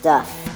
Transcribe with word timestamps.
stuff. 0.00 0.46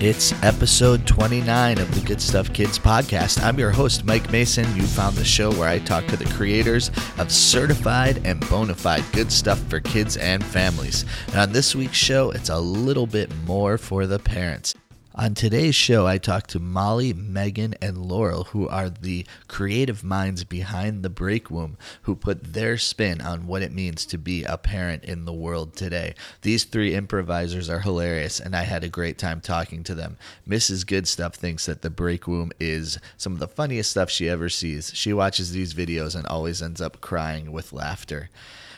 It's 0.00 0.32
episode 0.42 1.06
29 1.06 1.78
of 1.78 1.94
the 1.94 2.00
Good 2.06 2.22
Stuff 2.22 2.54
Kids 2.54 2.78
podcast. 2.78 3.42
I'm 3.42 3.58
your 3.58 3.70
host, 3.70 4.06
Mike 4.06 4.30
Mason. 4.30 4.64
You 4.76 4.82
found 4.82 5.16
the 5.16 5.24
show 5.24 5.52
where 5.52 5.68
I 5.68 5.78
talk 5.80 6.06
to 6.06 6.16
the 6.16 6.24
creators 6.36 6.90
of 7.18 7.30
certified 7.30 8.22
and 8.24 8.40
bona 8.48 8.74
fide 8.74 9.04
good 9.12 9.30
stuff 9.30 9.58
for 9.68 9.80
kids 9.80 10.16
and 10.16 10.42
families. 10.42 11.04
And 11.26 11.36
on 11.36 11.52
this 11.52 11.74
week's 11.74 11.98
show, 11.98 12.30
it's 12.30 12.48
a 12.48 12.58
little 12.58 13.06
bit 13.06 13.30
more 13.44 13.76
for 13.76 14.06
the 14.06 14.18
parents. 14.18 14.74
On 15.18 15.34
today's 15.34 15.74
show, 15.74 16.06
I 16.06 16.18
talk 16.18 16.46
to 16.46 16.60
Molly, 16.60 17.12
Megan, 17.12 17.74
and 17.82 17.98
Laurel, 17.98 18.44
who 18.44 18.68
are 18.68 18.88
the 18.88 19.26
creative 19.48 20.04
minds 20.04 20.44
behind 20.44 21.02
the 21.02 21.10
Break 21.10 21.50
Womb, 21.50 21.76
who 22.02 22.14
put 22.14 22.52
their 22.52 22.78
spin 22.78 23.20
on 23.20 23.48
what 23.48 23.62
it 23.62 23.72
means 23.72 24.06
to 24.06 24.16
be 24.16 24.44
a 24.44 24.56
parent 24.56 25.02
in 25.02 25.24
the 25.24 25.32
world 25.32 25.74
today. 25.74 26.14
These 26.42 26.62
three 26.62 26.94
improvisers 26.94 27.68
are 27.68 27.80
hilarious, 27.80 28.38
and 28.38 28.54
I 28.54 28.62
had 28.62 28.84
a 28.84 28.88
great 28.88 29.18
time 29.18 29.40
talking 29.40 29.82
to 29.82 29.94
them. 29.96 30.18
Mrs. 30.48 30.86
Goodstuff 30.86 31.34
thinks 31.34 31.66
that 31.66 31.82
the 31.82 31.90
Break 31.90 32.28
Womb 32.28 32.52
is 32.60 33.00
some 33.16 33.32
of 33.32 33.40
the 33.40 33.48
funniest 33.48 33.90
stuff 33.90 34.10
she 34.10 34.28
ever 34.28 34.48
sees. 34.48 34.92
She 34.94 35.12
watches 35.12 35.50
these 35.50 35.74
videos 35.74 36.14
and 36.14 36.28
always 36.28 36.62
ends 36.62 36.80
up 36.80 37.00
crying 37.00 37.50
with 37.50 37.72
laughter. 37.72 38.30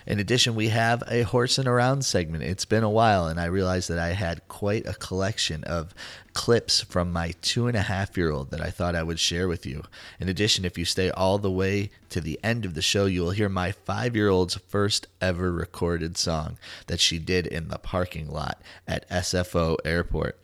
In 0.06 0.18
addition, 0.18 0.54
we 0.54 0.68
have 0.68 1.02
a 1.08 1.22
horsing 1.22 1.66
around 1.66 2.04
segment. 2.04 2.42
It's 2.42 2.64
been 2.64 2.82
a 2.82 2.90
while, 2.90 3.26
and 3.26 3.38
I 3.38 3.46
realized 3.46 3.88
that 3.90 3.98
I 3.98 4.12
had 4.12 4.46
quite 4.48 4.86
a 4.86 4.94
collection 4.94 5.62
of 5.64 5.94
clips 6.32 6.80
from 6.80 7.12
my 7.12 7.34
two 7.42 7.66
and 7.66 7.76
a 7.76 7.82
half 7.82 8.16
year 8.16 8.30
old 8.30 8.50
that 8.50 8.60
I 8.60 8.70
thought 8.70 8.94
I 8.94 9.02
would 9.02 9.18
share 9.18 9.48
with 9.48 9.66
you. 9.66 9.82
In 10.18 10.28
addition, 10.28 10.64
if 10.64 10.78
you 10.78 10.84
stay 10.84 11.10
all 11.10 11.38
the 11.38 11.50
way 11.50 11.90
to 12.10 12.20
the 12.20 12.40
end 12.42 12.64
of 12.64 12.74
the 12.74 12.82
show, 12.82 13.06
you 13.06 13.22
will 13.22 13.30
hear 13.30 13.48
my 13.48 13.72
five 13.72 14.16
year 14.16 14.28
old's 14.28 14.56
first 14.56 15.06
ever 15.20 15.52
recorded 15.52 16.16
song 16.16 16.56
that 16.86 17.00
she 17.00 17.18
did 17.18 17.46
in 17.46 17.68
the 17.68 17.78
parking 17.78 18.30
lot 18.30 18.60
at 18.86 19.08
SFO 19.10 19.76
Airport. 19.84 20.38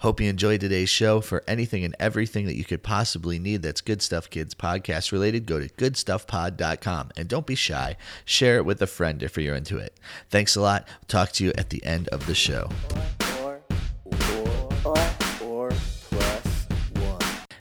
Hope 0.00 0.20
you 0.20 0.28
enjoyed 0.28 0.60
today's 0.60 0.90
show. 0.90 1.20
For 1.20 1.42
anything 1.46 1.84
and 1.84 1.94
everything 1.98 2.46
that 2.46 2.56
you 2.56 2.64
could 2.64 2.82
possibly 2.82 3.38
need 3.38 3.62
that's 3.62 3.80
Good 3.80 4.02
Stuff 4.02 4.30
Kids 4.30 4.54
podcast 4.54 5.12
related, 5.12 5.46
go 5.46 5.60
to 5.60 5.68
goodstuffpod.com. 5.68 7.10
And 7.16 7.28
don't 7.28 7.46
be 7.46 7.54
shy, 7.54 7.96
share 8.24 8.56
it 8.56 8.64
with 8.64 8.80
a 8.82 8.86
friend 8.86 9.22
if 9.22 9.36
you're 9.36 9.54
into 9.54 9.78
it. 9.78 9.98
Thanks 10.30 10.56
a 10.56 10.60
lot. 10.60 10.86
talk 11.08 11.32
to 11.32 11.44
you 11.44 11.52
at 11.56 11.70
the 11.70 11.84
end 11.84 12.08
of 12.08 12.26
the 12.26 12.34
show. 12.34 12.68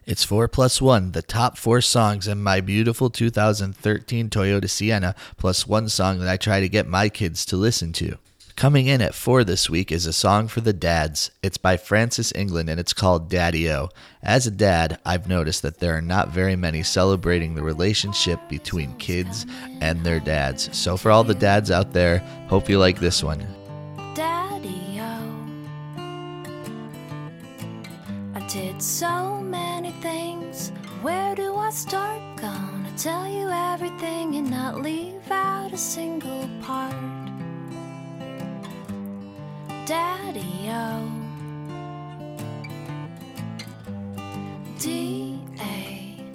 It's 0.05 0.25
4 0.25 0.49
plus 0.49 0.81
1, 0.81 1.13
the 1.13 1.21
top 1.21 1.57
four 1.57 1.79
songs 1.79 2.27
in 2.27 2.43
my 2.43 2.59
beautiful 2.59 3.09
2013 3.09 4.29
Toyota 4.29 4.69
Sienna, 4.69 5.15
plus 5.37 5.65
one 5.65 5.87
song 5.87 6.19
that 6.19 6.27
I 6.27 6.35
try 6.35 6.59
to 6.59 6.67
get 6.67 6.87
my 6.87 7.07
kids 7.07 7.45
to 7.47 7.55
listen 7.55 7.93
to. 7.93 8.17
Coming 8.55 8.87
in 8.87 9.01
at 9.01 9.15
4 9.15 9.43
this 9.43 9.69
week 9.69 9.91
is 9.91 10.05
a 10.05 10.13
song 10.13 10.47
for 10.47 10.61
the 10.61 10.73
dads. 10.73 11.31
It's 11.41 11.57
by 11.57 11.75
Frances 11.75 12.31
England 12.33 12.69
and 12.69 12.79
it's 12.79 12.93
called 12.93 13.29
Daddy 13.29 13.69
O. 13.69 13.89
As 14.21 14.47
a 14.47 14.51
dad, 14.51 14.99
I've 15.05 15.27
noticed 15.27 15.63
that 15.63 15.79
there 15.79 15.97
are 15.97 16.01
not 16.01 16.29
very 16.29 16.55
many 16.55 16.83
celebrating 16.83 17.55
the 17.55 17.63
relationship 17.63 18.39
between 18.47 18.95
kids 18.95 19.45
and 19.81 20.03
their 20.03 20.19
dads. 20.19 20.69
So 20.77 20.95
for 20.95 21.11
all 21.11 21.23
the 21.23 21.33
dads 21.33 21.71
out 21.71 21.91
there, 21.91 22.19
hope 22.47 22.69
you 22.69 22.79
like 22.79 22.99
this 22.99 23.23
one. 23.23 23.45
Daddy 24.13 24.99
O. 24.99 25.17
I 28.35 28.47
did 28.47 28.81
so 28.81 29.41
many 29.41 29.91
things. 29.93 30.69
Where 31.01 31.35
do 31.35 31.55
I 31.55 31.69
start? 31.71 32.21
Gonna 32.37 32.93
tell 32.97 33.27
you 33.27 33.49
everything 33.49 34.35
and 34.35 34.49
not 34.49 34.81
leave 34.81 35.29
out 35.31 35.73
a 35.73 35.77
single 35.77 36.47
part. 36.61 36.93
Daddy 39.85 40.69
O. 40.69 41.11
D 44.79 45.37
A 45.59 46.25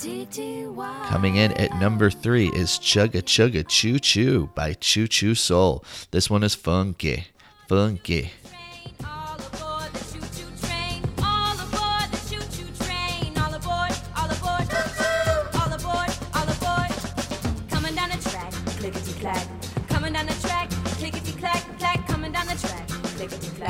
D 0.00 0.26
D 0.28 0.66
Y. 0.66 1.06
Coming 1.08 1.36
in 1.36 1.52
at 1.52 1.78
number 1.78 2.10
three 2.10 2.48
is 2.48 2.70
Chugga 2.70 3.22
Chugga 3.22 3.64
Choo 3.68 4.00
Choo 4.00 4.50
by 4.56 4.72
Choo 4.74 5.06
Choo 5.06 5.36
Soul. 5.36 5.84
This 6.10 6.28
one 6.28 6.42
is 6.42 6.56
funky, 6.56 7.26
funky. 7.68 8.32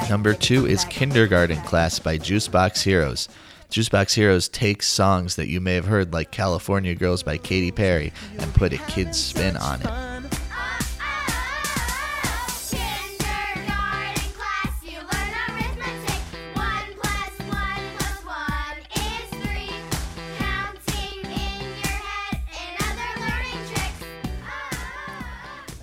Number 0.08 0.34
two 0.34 0.66
is 0.66 0.84
Kindergarten. 0.84 1.60
Class 1.62 1.98
by 1.98 2.18
Juicebox 2.18 2.82
Heroes. 2.82 3.28
Juicebox 3.70 4.14
Heroes 4.14 4.48
takes 4.48 4.86
songs 4.86 5.36
that 5.36 5.48
you 5.48 5.60
may 5.60 5.74
have 5.74 5.86
heard, 5.86 6.12
like 6.12 6.30
California 6.30 6.94
Girls 6.94 7.22
by 7.22 7.36
Katy 7.36 7.72
Perry, 7.72 8.12
and 8.38 8.54
put 8.54 8.72
a 8.72 8.78
kid's 8.78 9.18
spin 9.18 9.56
on 9.56 9.82
it. 9.82 10.15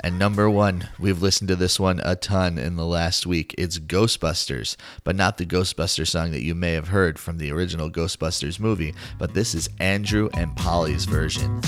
And 0.04 0.20
number 0.20 0.50
one, 0.50 0.90
we've 1.00 1.22
listened 1.22 1.48
to 1.48 1.56
this 1.56 1.80
one 1.80 2.02
a 2.04 2.18
ton 2.18 2.58
in 2.58 2.76
the 2.76 2.86
last 2.86 3.26
week. 3.26 3.56
It's 3.58 3.80
Ghostbusters, 3.80 4.76
but 5.06 5.16
not 5.16 5.38
the 5.38 5.46
Ghostbuster 5.46 6.06
song 6.06 6.32
that 6.32 6.44
you 6.44 6.54
may 6.54 6.74
have 6.74 6.90
heard 6.90 7.18
from 7.18 7.38
the 7.38 7.52
original 7.54 7.90
Ghostbusters 7.90 8.60
movie, 8.60 8.94
but 9.18 9.34
this 9.34 9.56
is 9.56 9.70
Andrew 9.80 10.30
and 10.34 10.54
Polly's 10.58 11.06
version. 11.06 11.62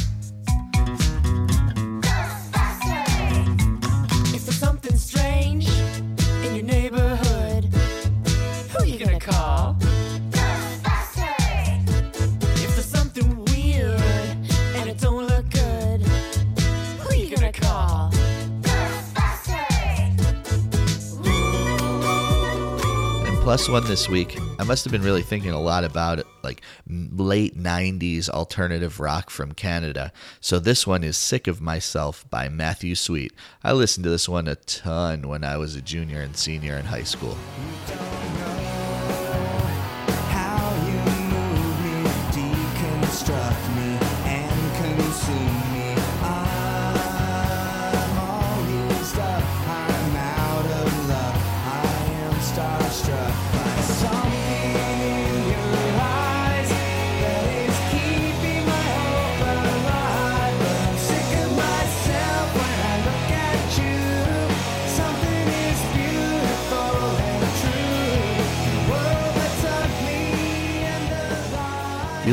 Plus 23.55 23.69
one 23.69 23.85
this 23.85 24.09
week, 24.09 24.37
I 24.59 24.65
must 24.65 24.83
have 24.83 24.91
been 24.91 25.01
really 25.01 25.21
thinking 25.21 25.51
a 25.51 25.61
lot 25.61 25.85
about 25.85 26.19
it, 26.19 26.27
like 26.43 26.61
late 26.89 27.57
90s 27.57 28.27
alternative 28.27 28.99
rock 28.99 29.29
from 29.29 29.53
Canada. 29.53 30.11
So 30.41 30.59
this 30.59 30.85
one 30.85 31.05
is 31.05 31.15
Sick 31.15 31.47
of 31.47 31.61
Myself 31.61 32.29
by 32.29 32.49
Matthew 32.49 32.95
Sweet. 32.95 33.31
I 33.63 33.71
listened 33.71 34.03
to 34.03 34.09
this 34.09 34.27
one 34.27 34.49
a 34.49 34.55
ton 34.55 35.29
when 35.29 35.45
I 35.45 35.55
was 35.55 35.73
a 35.77 35.81
junior 35.81 36.19
and 36.19 36.35
senior 36.35 36.75
in 36.75 36.83
high 36.83 37.03
school. 37.03 37.37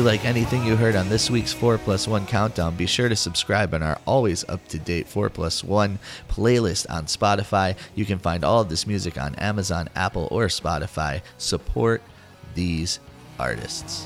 You 0.03 0.09
like 0.09 0.25
anything 0.25 0.65
you 0.65 0.75
heard 0.75 0.97
on 0.97 1.07
this 1.07 1.29
week's 1.31 1.53
4 1.53 1.77
plus 1.77 2.09
1 2.09 2.25
countdown, 2.25 2.75
be 2.75 2.85
sure 2.85 3.07
to 3.07 3.15
subscribe 3.15 3.73
on 3.73 3.81
our 3.81 3.97
always 4.05 4.43
up 4.49 4.67
to 4.67 4.77
date 4.77 5.07
4 5.07 5.29
plus 5.29 5.63
1 5.63 5.97
playlist 6.27 6.85
on 6.89 7.05
Spotify. 7.05 7.77
You 7.95 8.03
can 8.03 8.19
find 8.19 8.43
all 8.43 8.59
of 8.59 8.67
this 8.67 8.85
music 8.85 9.17
on 9.17 9.33
Amazon, 9.35 9.87
Apple, 9.95 10.27
or 10.29 10.47
Spotify. 10.47 11.21
Support 11.37 12.01
these 12.53 12.99
artists. 13.39 14.05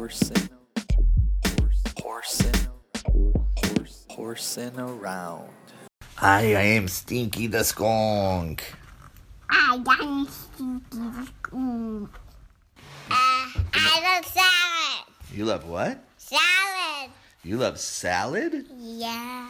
Horsing. 0.00 0.48
Horsing 4.08 4.80
around. 4.80 5.50
I 6.16 6.40
am 6.40 6.88
Stinky 6.88 7.48
the 7.48 7.62
Skunk. 7.62 8.64
I 9.50 9.74
am 10.00 10.26
stinky. 10.26 10.96
Mm. 11.50 12.08
Uh, 12.08 12.08
I 13.10 14.00
love 14.02 14.24
salad. 14.24 15.06
You 15.34 15.44
love 15.44 15.68
what? 15.68 16.02
Salad. 16.16 17.10
You 17.44 17.58
love 17.58 17.78
salad? 17.78 18.64
Yeah. 18.78 19.48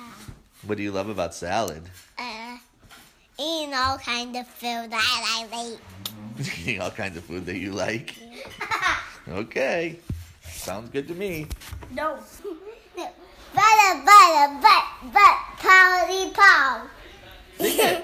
What 0.66 0.78
do 0.78 0.82
you 0.82 0.90
love 0.90 1.08
about 1.08 1.32
salad? 1.32 1.88
Uh, 2.18 2.56
eating 3.38 3.72
all 3.72 3.98
kind 3.98 4.34
of 4.34 4.48
food 4.48 4.90
that 4.90 5.46
I 5.46 5.46
like. 5.56 6.48
Eating 6.62 6.80
all 6.80 6.90
kinds 6.90 7.16
of 7.16 7.22
food 7.22 7.46
that 7.46 7.58
you 7.58 7.70
like. 7.70 8.16
Okay. 9.28 10.00
Sounds 10.60 10.90
good 10.90 11.08
to 11.08 11.14
me. 11.14 11.46
No. 11.90 12.18
no. 12.94 13.08
Butter, 13.54 14.04
butter, 14.04 14.60
but, 14.60 14.84
but, 15.10 15.36
powdy 15.56 16.34
pow. 16.34 16.86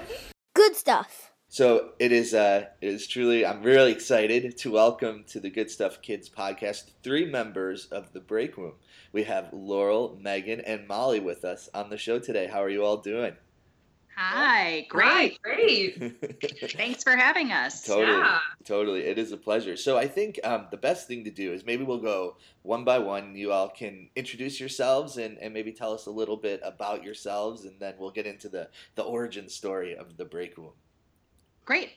Good 0.55 0.75
stuff. 0.75 1.31
So 1.49 1.91
it 1.99 2.11
is 2.11 2.33
uh 2.33 2.65
it 2.81 2.87
is 2.89 3.07
truly 3.07 3.45
I'm 3.45 3.61
really 3.61 3.91
excited 3.91 4.57
to 4.57 4.71
welcome 4.71 5.23
to 5.27 5.39
the 5.39 5.51
Good 5.51 5.69
Stuff 5.69 6.01
Kids 6.01 6.29
podcast 6.29 6.91
three 7.03 7.25
members 7.25 7.85
of 7.85 8.11
the 8.11 8.19
Break 8.19 8.57
Womb. 8.57 8.73
We 9.13 9.23
have 9.23 9.53
Laurel, 9.53 10.17
Megan, 10.19 10.59
and 10.61 10.87
Molly 10.87 11.19
with 11.19 11.45
us 11.45 11.69
on 11.75 11.91
the 11.91 11.97
show 11.97 12.17
today. 12.17 12.47
How 12.47 12.63
are 12.63 12.69
you 12.69 12.83
all 12.83 12.97
doing? 12.97 13.35
Hi, 14.19 14.87
great. 14.89 15.05
Right, 15.05 15.41
great. 15.43 16.71
Thanks 16.75 17.03
for 17.03 17.15
having 17.15 17.51
us. 17.51 17.83
Totally, 17.83 18.17
Yeah. 18.17 18.39
totally. 18.65 19.01
It 19.01 19.19
is 19.19 19.31
a 19.31 19.37
pleasure. 19.37 19.77
So 19.77 19.95
I 19.95 20.07
think 20.07 20.39
um, 20.43 20.67
the 20.71 20.77
best 20.77 21.07
thing 21.07 21.23
to 21.25 21.29
do 21.29 21.53
is 21.53 21.63
maybe 21.63 21.83
we'll 21.83 21.99
go 21.99 22.37
one 22.63 22.83
by 22.83 22.97
one. 22.97 23.35
You 23.35 23.51
all 23.51 23.69
can 23.69 24.09
introduce 24.15 24.59
yourselves 24.59 25.17
and, 25.17 25.37
and 25.37 25.53
maybe 25.53 25.71
tell 25.71 25.93
us 25.93 26.07
a 26.07 26.11
little 26.11 26.35
bit 26.35 26.61
about 26.63 27.03
yourselves, 27.03 27.65
and 27.65 27.79
then 27.79 27.93
we'll 27.99 28.09
get 28.09 28.25
into 28.25 28.49
the 28.49 28.69
the 28.95 29.03
origin 29.03 29.47
story 29.49 29.95
of 29.95 30.17
the 30.17 30.25
Break 30.25 30.57
Womb. 30.57 30.73
Great. 31.65 31.91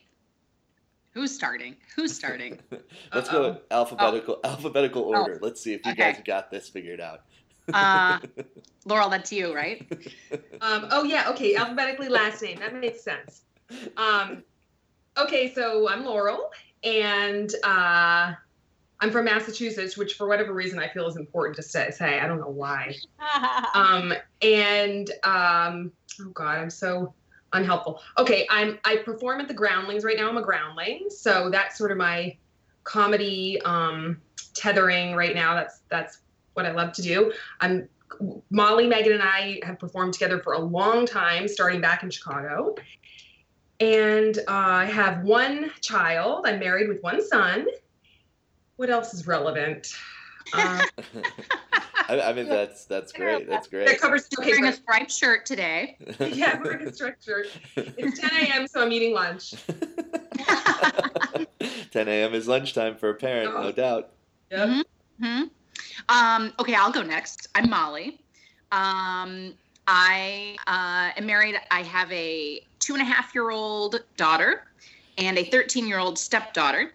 Who's 1.13 1.33
starting? 1.33 1.75
Who's 1.95 2.15
starting? 2.15 2.59
Let's 3.13 3.29
go 3.29 3.61
alphabetical 3.71 4.39
alphabetical 4.43 5.03
Oh, 5.05 5.21
order. 5.21 5.39
Let's 5.41 5.59
see 5.59 5.73
if 5.73 5.83
you 5.87 5.93
okay. 5.93 6.13
guys 6.13 6.21
got 6.23 6.51
this 6.51 6.69
figured 6.69 7.01
out. 7.01 7.21
Uh, 7.73 8.19
Laurel, 8.85 9.09
that's 9.09 9.31
you, 9.31 9.53
right? 9.53 9.85
Um, 10.61 10.87
oh 10.91 11.03
yeah, 11.03 11.29
okay, 11.29 11.55
alphabetically 11.55 12.09
last 12.09 12.41
name. 12.41 12.59
That 12.59 12.75
makes 12.75 13.01
sense. 13.01 13.41
Um, 13.97 14.43
okay, 15.17 15.53
so 15.53 15.89
I'm 15.89 16.03
Laurel, 16.03 16.51
and 16.83 17.53
uh, 17.63 18.33
I'm 18.99 19.11
from 19.11 19.25
Massachusetts, 19.25 19.97
which 19.97 20.13
for 20.13 20.27
whatever 20.27 20.53
reason 20.53 20.79
I 20.79 20.87
feel 20.87 21.07
is 21.07 21.15
important 21.15 21.55
to 21.57 21.63
say. 21.63 21.91
say. 21.91 22.19
I 22.19 22.27
don't 22.27 22.39
know 22.39 22.49
why. 22.49 22.95
Um, 23.73 24.13
and 24.41 25.09
um, 25.23 25.91
oh 26.19 26.29
god, 26.33 26.57
I'm 26.57 26.69
so 26.69 27.13
unhelpful. 27.53 28.01
Okay, 28.17 28.45
I'm 28.49 28.79
I 28.83 28.97
perform 28.97 29.39
at 29.39 29.47
the 29.47 29.53
Groundlings 29.53 30.03
right 30.03 30.17
now. 30.17 30.27
I'm 30.27 30.37
a 30.37 30.41
Groundling, 30.41 31.07
so 31.09 31.49
that's 31.49 31.77
sort 31.77 31.91
of 31.91 31.97
my 31.97 32.35
comedy 32.83 33.61
um, 33.61 34.19
tethering 34.53 35.15
right 35.15 35.33
now. 35.33 35.55
That's 35.55 35.81
that's 35.89 36.19
what 36.53 36.65
I 36.65 36.71
love 36.71 36.91
to 36.93 37.01
do. 37.01 37.31
I'm 37.59 37.87
Molly, 38.49 38.87
Megan, 38.87 39.13
and 39.13 39.23
I 39.23 39.59
have 39.63 39.79
performed 39.79 40.13
together 40.13 40.39
for 40.39 40.53
a 40.53 40.59
long 40.59 41.05
time, 41.05 41.47
starting 41.47 41.81
back 41.81 42.03
in 42.03 42.09
Chicago. 42.09 42.75
And 43.79 44.37
uh, 44.37 44.41
I 44.47 44.85
have 44.85 45.23
one 45.23 45.71
child. 45.81 46.45
I'm 46.45 46.59
married 46.59 46.87
with 46.89 47.01
one 47.01 47.25
son. 47.25 47.65
What 48.75 48.89
else 48.89 49.13
is 49.13 49.25
relevant? 49.27 49.95
Uh, 50.53 50.83
I, 52.09 52.19
I 52.21 52.33
mean 52.33 52.49
that's 52.49 52.85
that's 52.85 53.11
great. 53.13 53.47
That's 53.47 53.67
great. 53.67 53.87
that 53.87 53.99
covers 53.99 54.27
okay, 54.37 54.49
Wearing 54.51 54.65
a 54.65 54.67
but- 54.71 54.75
striped 54.75 55.11
shirt 55.11 55.45
today. 55.45 55.97
yeah, 56.19 56.59
we're 56.61 56.73
in 56.73 56.87
a 56.87 56.93
structure. 56.93 57.45
It's 57.75 58.19
10 58.19 58.29
a.m., 58.47 58.67
so 58.67 58.81
I'm 58.81 58.91
eating 58.91 59.13
lunch. 59.13 59.53
10 61.91 62.07
a.m. 62.07 62.33
is 62.33 62.47
lunchtime 62.47 62.97
for 62.97 63.09
a 63.09 63.15
parent, 63.15 63.53
no 63.53 63.71
doubt. 63.71 64.11
Yep. 64.51 64.69
Mhm. 64.69 64.83
hmm 65.21 65.43
Um, 66.09 66.53
okay, 66.59 66.75
I'll 66.75 66.91
go 66.91 67.01
next. 67.01 67.47
I'm 67.55 67.69
Molly. 67.69 68.19
Um, 68.71 69.53
I 69.87 70.55
uh, 70.67 71.17
am 71.17 71.25
married. 71.25 71.55
I 71.69 71.83
have 71.83 72.11
a 72.11 72.61
two 72.79 72.93
and 72.93 73.01
a 73.01 73.05
half 73.05 73.33
year 73.35 73.51
old 73.51 74.01
daughter 74.17 74.65
and 75.17 75.37
a 75.37 75.43
13 75.43 75.87
year 75.87 75.99
old 75.99 76.17
stepdaughter. 76.17 76.93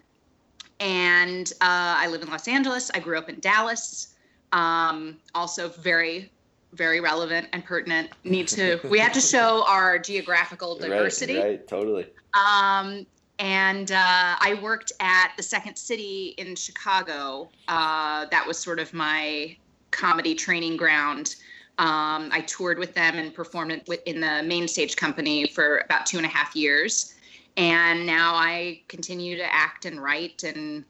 And 0.79 1.51
uh, 1.61 1.97
I 1.97 2.07
live 2.07 2.21
in 2.21 2.29
Los 2.29 2.47
Angeles. 2.47 2.91
I 2.93 2.99
grew 2.99 3.17
up 3.17 3.29
in 3.29 3.39
Dallas. 3.39 4.15
Um, 4.53 5.17
also, 5.33 5.69
very, 5.69 6.31
very 6.73 6.99
relevant 6.99 7.47
and 7.51 7.65
pertinent. 7.65 8.11
Need 8.23 8.47
to, 8.49 8.79
we 8.89 8.99
have 8.99 9.13
to 9.13 9.21
show 9.35 9.65
our 9.67 9.97
geographical 9.97 10.77
diversity. 10.77 11.35
Right, 11.35 11.43
right, 11.43 11.67
totally. 11.67 12.07
Um, 12.33 13.05
and 13.39 13.91
uh, 13.91 14.35
I 14.39 14.59
worked 14.61 14.91
at 14.99 15.33
the 15.37 15.43
Second 15.43 15.75
City 15.75 16.33
in 16.37 16.55
Chicago. 16.55 17.49
Uh, 17.67 18.25
that 18.31 18.45
was 18.45 18.57
sort 18.57 18.79
of 18.79 18.93
my 18.93 19.55
comedy 19.91 20.33
training 20.33 20.77
ground. 20.77 21.35
Um, 21.79 22.29
I 22.31 22.43
toured 22.47 22.79
with 22.79 22.95
them 22.95 23.15
and 23.19 23.33
performed 23.33 23.71
in 24.05 24.19
the 24.19 24.43
main 24.43 24.67
stage 24.67 24.95
company 24.95 25.47
for 25.47 25.79
about 25.79 26.07
two 26.07 26.17
and 26.17 26.25
a 26.25 26.29
half 26.29 26.55
years. 26.55 27.13
And 27.55 28.05
now 28.05 28.33
I 28.33 28.81
continue 28.87 29.37
to 29.37 29.53
act 29.53 29.85
and 29.85 30.01
write 30.01 30.43
and 30.43 30.83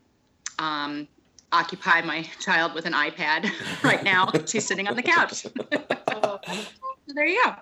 um, 0.59 1.07
occupy 1.51 2.01
my 2.01 2.23
child 2.39 2.73
with 2.73 2.85
an 2.85 2.93
iPad 2.93 3.51
right 3.83 4.03
now. 4.03 4.31
She's 4.45 4.65
sitting 4.65 4.87
on 4.87 4.95
the 4.95 5.03
couch. 5.03 5.33
So 5.33 5.49
there 7.13 7.25
you 7.27 7.43
go. 7.43 7.55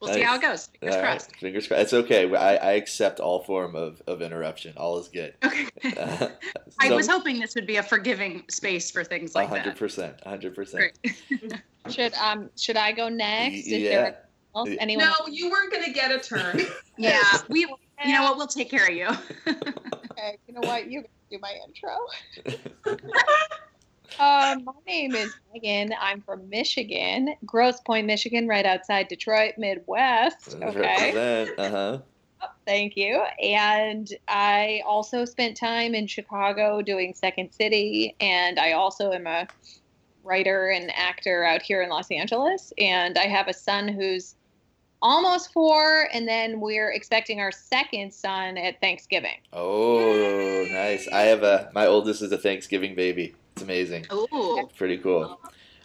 We'll 0.00 0.14
see 0.14 0.22
how 0.22 0.36
it 0.36 0.42
goes. 0.42 0.66
Fingers 0.80 0.96
All 0.96 1.02
right, 1.02 1.10
crossed. 1.10 1.36
Fingers 1.36 1.66
crossed. 1.66 1.82
It's 1.82 1.92
okay. 1.92 2.34
I, 2.34 2.54
I 2.56 2.70
accept 2.72 3.18
all 3.20 3.42
form 3.42 3.74
of, 3.74 4.00
of 4.06 4.22
interruption. 4.22 4.74
All 4.76 4.98
is 4.98 5.08
good. 5.08 5.34
Okay. 5.44 5.68
I 6.80 6.90
was 6.92 7.08
hoping 7.08 7.40
this 7.40 7.54
would 7.54 7.66
be 7.66 7.76
a 7.76 7.82
forgiving 7.82 8.44
space 8.48 8.90
for 8.90 9.02
things 9.02 9.34
like 9.34 9.48
hundred 9.48 9.64
that. 9.72 9.76
percent, 9.76 10.20
hundred 10.24 10.54
percent. 10.54 10.92
Should 11.88 12.14
um 12.14 12.50
should 12.56 12.76
I 12.76 12.92
go 12.92 13.08
next? 13.08 13.56
Is 13.56 13.68
Yeah. 13.68 13.90
there 13.90 14.18
else? 14.54 14.68
Yeah. 14.68 14.76
anyone? 14.80 15.06
No, 15.06 15.26
you 15.28 15.50
weren't 15.50 15.72
going 15.72 15.84
to 15.84 15.92
get 15.92 16.10
a 16.12 16.18
turn. 16.18 16.60
Yeah, 16.98 17.20
we. 17.48 17.60
You 17.60 18.12
know 18.12 18.22
what? 18.24 18.36
We'll 18.36 18.46
take 18.46 18.70
care 18.70 18.86
of 18.86 18.94
you. 18.94 19.08
Okay, 19.46 20.36
you 20.46 20.54
know 20.54 20.68
what? 20.68 20.90
You 20.90 21.04
do 21.30 21.38
my 21.40 21.54
intro. 21.66 21.96
Um, 24.18 24.64
my 24.64 24.72
name 24.86 25.14
is 25.14 25.32
Megan. 25.52 25.94
I'm 26.00 26.22
from 26.22 26.48
Michigan, 26.48 27.34
Grosse 27.44 27.80
Pointe, 27.80 28.06
Michigan, 28.06 28.48
right 28.48 28.66
outside 28.66 29.08
Detroit, 29.08 29.54
Midwest. 29.58 30.56
Okay. 30.60 31.48
Uh 31.56 31.70
huh. 31.70 31.98
Thank 32.66 32.96
you. 32.96 33.22
And 33.42 34.08
I 34.28 34.82
also 34.86 35.24
spent 35.24 35.56
time 35.56 35.94
in 35.94 36.06
Chicago 36.06 36.82
doing 36.82 37.14
Second 37.14 37.52
City, 37.52 38.14
and 38.20 38.58
I 38.58 38.72
also 38.72 39.12
am 39.12 39.26
a 39.26 39.46
writer 40.24 40.68
and 40.68 40.90
actor 40.94 41.44
out 41.44 41.62
here 41.62 41.82
in 41.82 41.88
Los 41.88 42.10
Angeles. 42.10 42.72
And 42.78 43.18
I 43.18 43.26
have 43.26 43.48
a 43.48 43.54
son 43.54 43.88
who's 43.88 44.34
almost 45.00 45.52
four, 45.52 46.08
and 46.12 46.26
then 46.26 46.60
we're 46.60 46.90
expecting 46.90 47.40
our 47.40 47.52
second 47.52 48.12
son 48.12 48.58
at 48.58 48.80
Thanksgiving. 48.80 49.38
Oh, 49.52 50.66
nice. 50.70 51.08
I 51.08 51.22
have 51.22 51.42
a 51.42 51.70
my 51.74 51.86
oldest 51.86 52.22
is 52.22 52.32
a 52.32 52.38
Thanksgiving 52.38 52.94
baby. 52.94 53.34
It's 53.58 53.64
amazing. 53.64 54.06
Ooh. 54.12 54.68
Pretty 54.76 54.98
cool. 54.98 55.40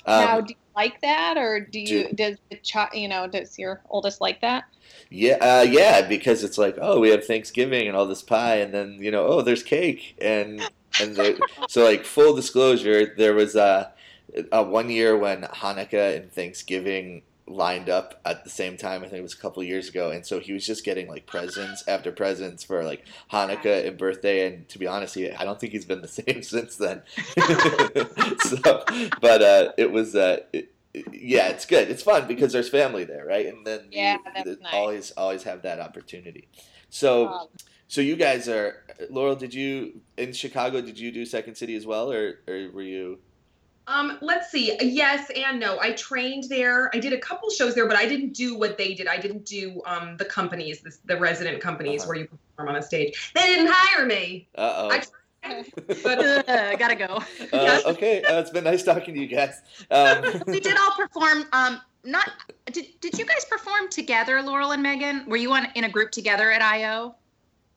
now, 0.05 0.37
Um, 0.37 0.45
do 0.45 0.53
you 0.53 0.59
like 0.75 1.01
that, 1.01 1.37
or 1.37 1.59
do 1.59 1.79
you 1.79 2.09
do- 2.09 2.13
does 2.13 2.37
the 2.51 2.57
child, 2.57 2.89
you 2.93 3.07
know, 3.07 3.27
does 3.27 3.57
your 3.57 3.81
oldest 3.89 4.21
like 4.21 4.41
that? 4.41 4.65
yeah, 5.09 5.37
uh, 5.41 5.61
yeah, 5.67 6.01
because 6.07 6.43
it's 6.43 6.57
like, 6.57 6.77
oh, 6.81 6.99
we 6.99 7.09
have 7.09 7.25
Thanksgiving 7.25 7.87
and 7.87 7.95
all 7.95 8.05
this 8.05 8.21
pie, 8.21 8.55
and 8.57 8.73
then 8.73 8.97
you 9.01 9.11
know, 9.11 9.25
oh, 9.25 9.41
there's 9.41 9.63
cake, 9.63 10.15
and 10.21 10.61
and 11.01 11.39
so 11.67 11.83
like 11.83 12.05
full 12.05 12.35
disclosure, 12.35 13.13
there 13.17 13.33
was 13.33 13.55
a, 13.55 13.91
uh, 14.51 14.63
one 14.63 14.89
year 14.89 15.17
when 15.17 15.43
Hanukkah 15.43 16.15
and 16.17 16.31
Thanksgiving 16.31 17.21
lined 17.45 17.89
up 17.89 18.19
at 18.25 18.43
the 18.43 18.49
same 18.49 18.77
time. 18.77 19.01
I 19.03 19.07
think 19.07 19.19
it 19.19 19.23
was 19.23 19.33
a 19.33 19.37
couple 19.37 19.61
of 19.61 19.67
years 19.67 19.89
ago, 19.89 20.11
and 20.11 20.25
so 20.25 20.39
he 20.39 20.53
was 20.53 20.65
just 20.65 20.83
getting 20.85 21.07
like 21.07 21.25
presents 21.25 21.83
after 21.87 22.11
presents 22.11 22.63
for 22.63 22.83
like 22.83 23.05
Hanukkah 23.31 23.85
and 23.87 23.97
birthday. 23.97 24.47
And 24.47 24.67
to 24.69 24.79
be 24.79 24.87
honest, 24.87 25.15
he, 25.15 25.31
I 25.31 25.43
don't 25.43 25.59
think 25.59 25.73
he's 25.73 25.85
been 25.85 26.01
the 26.01 26.07
same 26.21 26.41
since 26.43 26.75
then. 26.77 27.01
so, 28.39 28.83
but 29.21 29.41
uh, 29.41 29.71
it 29.77 29.91
was. 29.91 30.15
Uh, 30.15 30.37
it, 30.53 30.69
yeah, 31.11 31.47
it's 31.47 31.65
good. 31.65 31.89
It's 31.89 32.03
fun 32.03 32.27
because 32.27 32.53
there's 32.53 32.69
family 32.69 33.03
there, 33.03 33.25
right? 33.25 33.47
And 33.47 33.65
then 33.65 33.79
you- 33.91 33.97
Yeah, 33.99 34.17
you 34.45 34.57
nice. 34.61 34.73
always 34.73 35.11
always 35.17 35.41
have 35.43 35.63
that 35.63 35.79
opportunity. 35.79 36.47
So, 36.91 37.27
Um, 37.29 37.47
so 37.87 37.99
you 38.01 38.15
guys 38.15 38.47
are 38.47 38.83
Laurel. 39.09 39.35
Did 39.35 39.53
you 39.55 40.01
in 40.17 40.33
Chicago? 40.33 40.81
Did 40.81 40.99
you 40.99 41.11
do 41.11 41.25
Second 41.25 41.55
City 41.55 41.75
as 41.75 41.85
well, 41.87 42.11
or 42.11 42.39
or 42.47 42.69
were 42.71 42.83
you? 42.83 43.19
Um, 43.87 44.17
let's 44.21 44.49
see. 44.49 44.77
Yes 44.81 45.29
and 45.35 45.59
no. 45.59 45.77
I 45.79 45.91
trained 45.91 46.45
there. 46.49 46.89
I 46.95 46.99
did 46.99 47.11
a 47.13 47.17
couple 47.19 47.49
shows 47.49 47.75
there, 47.75 47.87
but 47.87 47.97
I 47.97 48.05
didn't 48.07 48.33
do 48.33 48.57
what 48.57 48.77
they 48.77 48.93
did. 48.93 49.07
I 49.07 49.17
didn't 49.17 49.45
do 49.45 49.81
um, 49.85 50.15
the 50.17 50.25
companies, 50.25 50.81
the, 50.81 50.95
the 51.05 51.17
resident 51.17 51.61
companies 51.61 52.01
Uh-huh. 52.01 52.07
where 52.09 52.17
you 52.19 52.27
perform 52.27 52.69
on 52.69 52.75
a 52.77 52.81
stage. 52.81 53.31
They 53.35 53.41
didn't 53.47 53.71
hire 53.73 54.05
me. 54.05 54.47
Uh 54.57 54.89
I 54.91 55.03
oh. 55.49 55.63
But 56.03 56.19
Uh, 56.49 56.75
gotta 56.77 56.95
go. 56.95 57.21
Uh, 57.51 57.81
okay, 57.87 58.23
uh, 58.23 58.39
it's 58.39 58.49
been 58.51 58.63
nice 58.63 58.83
talking 58.83 59.13
to 59.15 59.19
you 59.19 59.27
guys. 59.27 59.61
Um, 59.91 60.23
we 60.47 60.61
did 60.61 60.77
all 60.77 60.91
perform. 60.91 61.45
Um, 61.51 61.81
not 62.05 62.29
did, 62.71 62.85
did 63.01 63.17
you 63.19 63.25
guys 63.25 63.43
perform 63.45 63.89
together, 63.89 64.41
Laurel 64.41 64.71
and 64.71 64.81
Megan? 64.81 65.25
Were 65.27 65.35
you 65.37 65.51
on 65.51 65.67
in 65.75 65.83
a 65.83 65.89
group 65.89 66.11
together 66.11 66.51
at 66.51 66.61
IO? 66.61 67.15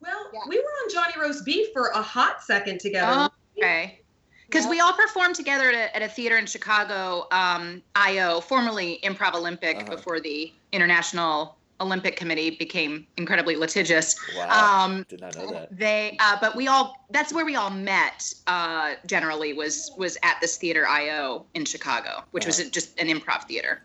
Well, 0.00 0.30
Yeah. 0.32 0.40
we 0.48 0.58
were 0.58 0.62
on 0.84 0.90
Johnny 0.92 1.14
Roast 1.20 1.44
Beef 1.44 1.72
for 1.72 1.88
a 1.88 2.02
hot 2.02 2.42
second 2.44 2.78
together. 2.78 3.28
Oh, 3.32 3.58
okay. 3.58 4.00
Because 4.46 4.66
we 4.66 4.80
all 4.80 4.92
performed 4.92 5.34
together 5.34 5.68
at 5.70 5.74
a, 5.74 5.96
at 5.96 6.02
a 6.02 6.08
theater 6.08 6.36
in 6.38 6.46
Chicago, 6.46 7.26
um, 7.32 7.82
IO, 7.94 8.40
formerly 8.40 9.00
Improv 9.02 9.34
Olympic, 9.34 9.76
Uh-huh. 9.78 9.90
before 9.96 10.20
the 10.20 10.52
International 10.72 11.56
Olympic 11.80 12.16
Committee 12.16 12.50
became 12.50 13.06
incredibly 13.18 13.54
litigious. 13.56 14.16
Wow. 14.36 14.84
Um, 14.84 15.04
Did 15.08 15.20
not 15.20 15.36
know 15.36 15.52
that. 15.52 15.76
they, 15.76 16.16
uh, 16.20 16.38
but 16.40 16.56
we 16.56 16.68
all, 16.68 16.96
that's 17.10 17.32
where 17.34 17.44
we 17.44 17.56
all 17.56 17.70
met. 17.70 18.32
Uh, 18.46 18.94
generally, 19.04 19.52
was 19.52 19.92
was 19.98 20.16
at 20.22 20.40
this 20.40 20.56
theater 20.56 20.86
IO 20.88 21.44
in 21.54 21.64
Chicago, 21.66 22.24
which 22.30 22.46
was 22.46 22.58
Uh-huh. 22.60 22.70
just 22.70 22.98
an 22.98 23.08
improv 23.08 23.44
theater. 23.44 23.82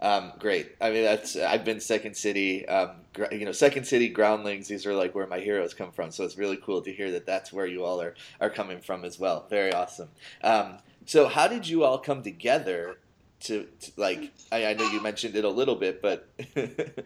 Um, 0.00 0.32
great. 0.38 0.76
I 0.80 0.90
mean, 0.90 1.02
that's 1.02 1.36
I've 1.36 1.64
been 1.64 1.80
Second 1.80 2.16
City. 2.16 2.66
Um, 2.68 2.90
you 3.32 3.44
know, 3.44 3.52
Second 3.52 3.84
City 3.84 4.08
Groundlings. 4.08 4.68
These 4.68 4.86
are 4.86 4.94
like 4.94 5.14
where 5.14 5.26
my 5.26 5.40
heroes 5.40 5.74
come 5.74 5.90
from. 5.90 6.10
So 6.10 6.24
it's 6.24 6.38
really 6.38 6.56
cool 6.56 6.82
to 6.82 6.92
hear 6.92 7.10
that 7.12 7.26
that's 7.26 7.52
where 7.52 7.66
you 7.66 7.84
all 7.84 8.00
are 8.00 8.14
are 8.40 8.50
coming 8.50 8.80
from 8.80 9.04
as 9.04 9.18
well. 9.18 9.46
Very 9.50 9.72
awesome. 9.72 10.08
Um, 10.42 10.78
so 11.06 11.26
how 11.26 11.48
did 11.48 11.66
you 11.66 11.84
all 11.84 11.98
come 11.98 12.22
together? 12.22 12.98
To, 13.42 13.68
to 13.82 13.92
like, 13.96 14.32
I, 14.50 14.66
I 14.66 14.74
know 14.74 14.90
you 14.90 15.00
mentioned 15.00 15.36
it 15.36 15.44
a 15.44 15.48
little 15.48 15.76
bit, 15.76 16.02
but 16.02 16.28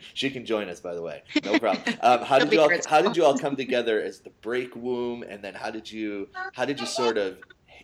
she 0.15 0.31
can 0.31 0.47
join 0.47 0.71
us 0.71 0.81
by 0.81 0.95
the 0.95 1.03
way. 1.03 1.23
No 1.45 1.59
problem. 1.59 1.95
Um, 2.01 2.21
how 2.21 2.39
did 2.41 2.51
you 2.51 2.59
all 2.59 2.71
How 2.89 3.03
did 3.03 3.19
you 3.19 3.25
all 3.27 3.37
come 3.37 3.55
together 3.55 4.01
as 4.01 4.21
the 4.21 4.31
break 4.41 4.75
womb, 4.75 5.25
and 5.25 5.45
then 5.45 5.53
how 5.53 5.71
did 5.71 5.93
you 5.93 6.31
how 6.55 6.65
did 6.65 6.81
you 6.81 6.87
sort 6.87 7.19
of 7.19 7.37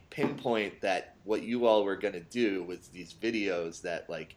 pinpoint 0.09 0.81
that 0.81 1.17
what 1.25 1.43
you 1.43 1.67
all 1.67 1.85
were 1.85 1.97
going 1.97 2.15
to 2.15 2.21
do 2.21 2.65
was 2.65 2.89
these 2.89 3.13
videos 3.13 3.83
that 3.83 4.09
like 4.09 4.35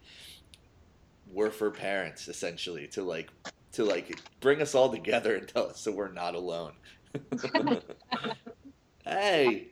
were 1.33 1.50
for 1.50 1.71
parents 1.71 2.27
essentially 2.27 2.88
to 2.88 3.03
like 3.03 3.29
to 3.71 3.83
like 3.85 4.19
bring 4.39 4.61
us 4.61 4.75
all 4.75 4.89
together 4.91 5.35
and 5.35 5.47
tell 5.47 5.67
us 5.67 5.79
so 5.79 5.91
we're 5.91 6.11
not 6.11 6.35
alone 6.35 6.73
hey 9.05 9.71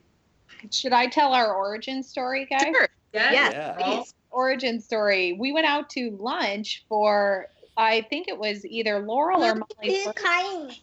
Should 0.71 0.93
I 0.93 1.07
tell 1.07 1.33
our 1.33 1.53
origin 1.53 2.03
story, 2.03 2.45
guys? 2.45 2.63
Sure. 2.63 2.89
Yes. 3.13 3.53
Yeah. 3.53 3.77
yeah. 3.79 4.03
Origin 4.31 4.79
story. 4.79 5.33
We 5.33 5.51
went 5.51 5.65
out 5.65 5.89
to 5.91 6.11
lunch 6.19 6.83
for, 6.87 7.47
I 7.77 8.01
think 8.09 8.27
it 8.27 8.37
was 8.37 8.65
either 8.65 8.99
Laurel 8.99 9.43
or 9.43 9.55
Molly's 9.55 10.05
birthday. 10.05 10.81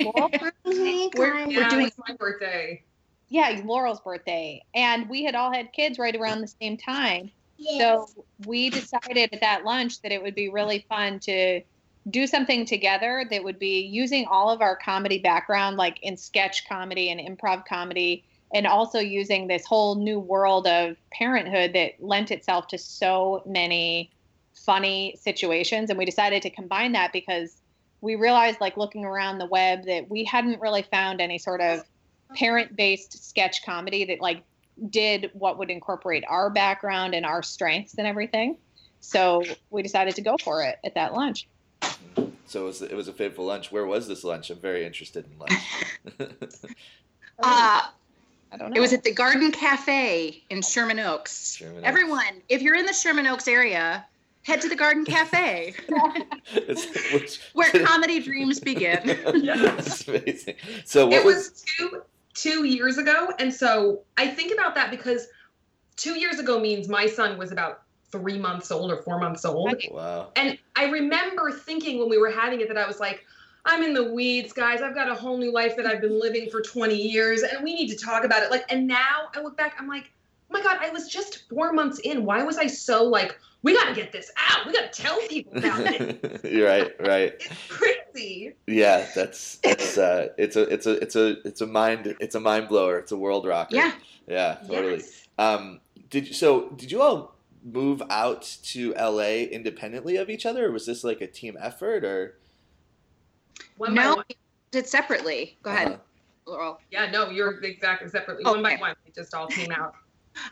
Laurel? 0.00 0.30
We're, 0.64 1.34
Yeah, 1.46 1.46
we're 1.46 1.68
doing 1.68 1.86
it's 1.86 1.98
my 2.08 2.14
birthday. 2.14 2.82
Yeah, 3.28 3.60
Laurel's 3.64 4.00
birthday. 4.00 4.62
And 4.74 5.08
we 5.08 5.24
had 5.24 5.34
all 5.34 5.52
had 5.52 5.72
kids 5.72 5.98
right 5.98 6.16
around 6.16 6.40
the 6.40 6.52
same 6.60 6.76
time. 6.76 7.30
So 7.78 8.08
we 8.46 8.70
decided 8.70 9.30
at 9.32 9.40
that 9.40 9.64
lunch 9.64 10.00
that 10.02 10.12
it 10.12 10.22
would 10.22 10.34
be 10.34 10.48
really 10.48 10.84
fun 10.88 11.18
to 11.20 11.62
do 12.08 12.26
something 12.26 12.64
together 12.64 13.26
that 13.30 13.44
would 13.44 13.58
be 13.58 13.80
using 13.80 14.26
all 14.26 14.50
of 14.50 14.62
our 14.62 14.76
comedy 14.76 15.18
background, 15.18 15.76
like 15.76 15.98
in 16.02 16.16
sketch 16.16 16.66
comedy 16.68 17.10
and 17.10 17.20
improv 17.20 17.66
comedy, 17.66 18.24
and 18.54 18.66
also 18.66 18.98
using 18.98 19.46
this 19.46 19.64
whole 19.66 19.94
new 19.94 20.18
world 20.18 20.66
of 20.66 20.96
parenthood 21.12 21.72
that 21.74 21.92
lent 22.00 22.30
itself 22.30 22.66
to 22.68 22.78
so 22.78 23.42
many 23.46 24.10
funny 24.54 25.14
situations. 25.20 25.90
And 25.90 25.98
we 25.98 26.04
decided 26.04 26.42
to 26.42 26.50
combine 26.50 26.92
that 26.92 27.12
because 27.12 27.60
we 28.00 28.16
realized, 28.16 28.60
like 28.60 28.76
looking 28.76 29.04
around 29.04 29.38
the 29.38 29.46
web, 29.46 29.84
that 29.84 30.08
we 30.08 30.24
hadn't 30.24 30.60
really 30.60 30.82
found 30.82 31.20
any 31.20 31.38
sort 31.38 31.60
of 31.60 31.84
parent 32.34 32.76
based 32.76 33.28
sketch 33.28 33.64
comedy 33.64 34.04
that 34.06 34.20
like 34.20 34.42
did 34.88 35.30
what 35.34 35.58
would 35.58 35.70
incorporate 35.70 36.24
our 36.28 36.50
background 36.50 37.14
and 37.14 37.26
our 37.26 37.42
strengths 37.42 37.94
and 37.94 38.06
everything. 38.06 38.56
So 39.00 39.42
we 39.70 39.82
decided 39.82 40.14
to 40.16 40.22
go 40.22 40.36
for 40.42 40.62
it 40.62 40.78
at 40.84 40.94
that 40.94 41.14
lunch. 41.14 41.48
so 42.46 42.62
it 42.62 42.64
was, 42.64 42.82
it 42.82 42.94
was 42.94 43.08
a 43.08 43.12
fateful 43.12 43.44
lunch 43.44 43.72
where 43.72 43.86
was 43.86 44.08
this 44.08 44.24
lunch 44.24 44.50
i'm 44.50 44.58
very 44.58 44.84
interested 44.84 45.24
in 45.24 45.38
lunch 45.38 45.52
uh, 47.42 47.82
I 48.52 48.56
don't 48.56 48.70
know. 48.70 48.76
It 48.76 48.80
was 48.80 48.92
at 48.92 49.04
the 49.04 49.12
Garden 49.12 49.52
Cafe 49.52 50.42
in 50.50 50.62
Sherman 50.62 50.98
Oaks. 50.98 51.54
Sherman 51.56 51.78
Oaks. 51.78 51.86
Everyone, 51.86 52.42
if 52.48 52.62
you're 52.62 52.74
in 52.74 52.84
the 52.84 52.92
Sherman 52.92 53.26
Oaks 53.26 53.46
area, 53.46 54.04
head 54.42 54.60
to 54.62 54.68
the 54.68 54.74
Garden 54.74 55.04
Cafe, 55.04 55.74
where 57.52 57.70
comedy 57.84 58.20
dreams 58.20 58.58
begin. 58.58 59.18
That's 59.44 60.08
amazing 60.08 60.56
so 60.84 61.06
what 61.06 61.14
it 61.14 61.24
was, 61.24 61.36
was 61.36 61.64
two 61.78 62.02
two 62.40 62.64
years 62.64 62.98
ago, 62.98 63.30
and 63.38 63.52
so 63.52 64.02
I 64.16 64.26
think 64.26 64.52
about 64.52 64.74
that 64.74 64.90
because 64.90 65.26
two 65.96 66.18
years 66.18 66.38
ago 66.38 66.58
means 66.58 66.88
my 66.88 67.06
son 67.06 67.38
was 67.38 67.52
about 67.52 67.82
three 68.10 68.38
months 68.38 68.70
old 68.70 68.90
or 68.90 69.02
four 69.02 69.18
months 69.18 69.44
old, 69.44 69.74
wow 69.90 70.30
and 70.36 70.58
I 70.74 70.84
remember 70.84 71.50
thinking 71.52 71.98
when 71.98 72.08
we 72.08 72.18
were 72.18 72.30
having 72.30 72.60
it 72.60 72.68
that 72.68 72.78
I 72.78 72.86
was 72.86 73.00
like. 73.00 73.24
I'm 73.66 73.82
in 73.82 73.92
the 73.92 74.10
weeds, 74.14 74.54
guys. 74.54 74.80
I've 74.80 74.94
got 74.94 75.10
a 75.10 75.14
whole 75.14 75.36
new 75.36 75.52
life 75.52 75.76
that 75.76 75.84
I've 75.84 76.00
been 76.00 76.18
living 76.18 76.48
for 76.48 76.62
20 76.62 76.94
years, 76.96 77.42
and 77.42 77.62
we 77.62 77.74
need 77.74 77.88
to 77.88 77.94
talk 77.94 78.24
about 78.24 78.42
it. 78.42 78.50
Like, 78.50 78.64
and 78.72 78.86
now 78.86 79.28
I 79.36 79.42
look 79.42 79.54
back, 79.54 79.76
I'm 79.78 79.86
like, 79.86 80.10
oh 80.50 80.54
my 80.54 80.62
God, 80.62 80.78
I 80.80 80.88
was 80.88 81.10
just 81.10 81.46
four 81.50 81.74
months 81.74 81.98
in. 81.98 82.24
Why 82.24 82.42
was 82.42 82.56
I 82.56 82.66
so 82.66 83.04
like, 83.04 83.38
we 83.62 83.74
got 83.74 83.88
to 83.88 83.94
get 83.94 84.10
this 84.12 84.30
out. 84.50 84.66
We 84.66 84.72
got 84.72 84.92
to 84.92 85.02
tell 85.02 85.18
people 85.28 85.58
about 85.58 85.80
it. 85.86 86.40
right 86.64 86.92
right 87.06 87.34
It's 87.40 87.48
crazy. 87.68 88.54
yeah 88.66 89.06
that's 89.14 89.58
it's 89.62 89.98
uh 89.98 90.28
it's 90.38 90.56
a 90.56 90.62
it's 90.62 90.86
a 90.86 90.92
it's 91.02 91.16
a 91.16 91.36
it's 91.46 91.60
a 91.60 91.66
mind 91.66 92.14
it's 92.20 92.34
a 92.34 92.40
mind 92.40 92.68
blower 92.68 92.98
it's 92.98 93.12
a 93.12 93.16
world 93.16 93.46
rocker 93.46 93.76
Yeah. 93.76 93.92
yeah 94.26 94.54
totally 94.66 94.96
Yes. 94.98 95.26
Um, 95.38 95.80
did 96.10 96.28
you, 96.28 96.34
so? 96.34 96.68
Did 96.70 96.90
you 96.92 97.00
all 97.00 97.34
move 97.64 98.02
out 98.10 98.42
to 98.64 98.92
LA 98.94 99.44
independently 99.50 100.16
of 100.16 100.28
each 100.28 100.44
other, 100.44 100.66
or 100.66 100.70
was 100.72 100.84
this 100.86 101.02
like 101.04 101.20
a 101.22 101.26
team 101.26 101.56
effort? 101.60 102.04
Or 102.04 102.36
One 103.78 103.94
by 103.94 104.02
no, 104.02 104.14
one. 104.16 104.24
we 104.28 104.36
did 104.70 104.86
separately. 104.86 105.56
Go 105.62 105.70
ahead, 105.70 105.88
Uh-huh. 105.88 105.96
Laurel. 106.46 106.80
Yeah, 106.90 107.10
no, 107.10 107.30
you're 107.30 107.62
exactly 107.64 108.08
separately. 108.08 108.44
One 108.44 108.62
by 108.62 108.76
one, 108.76 108.94
it 109.06 109.14
just 109.14 109.32
all 109.34 109.46
came 109.46 109.70
out. 109.72 109.94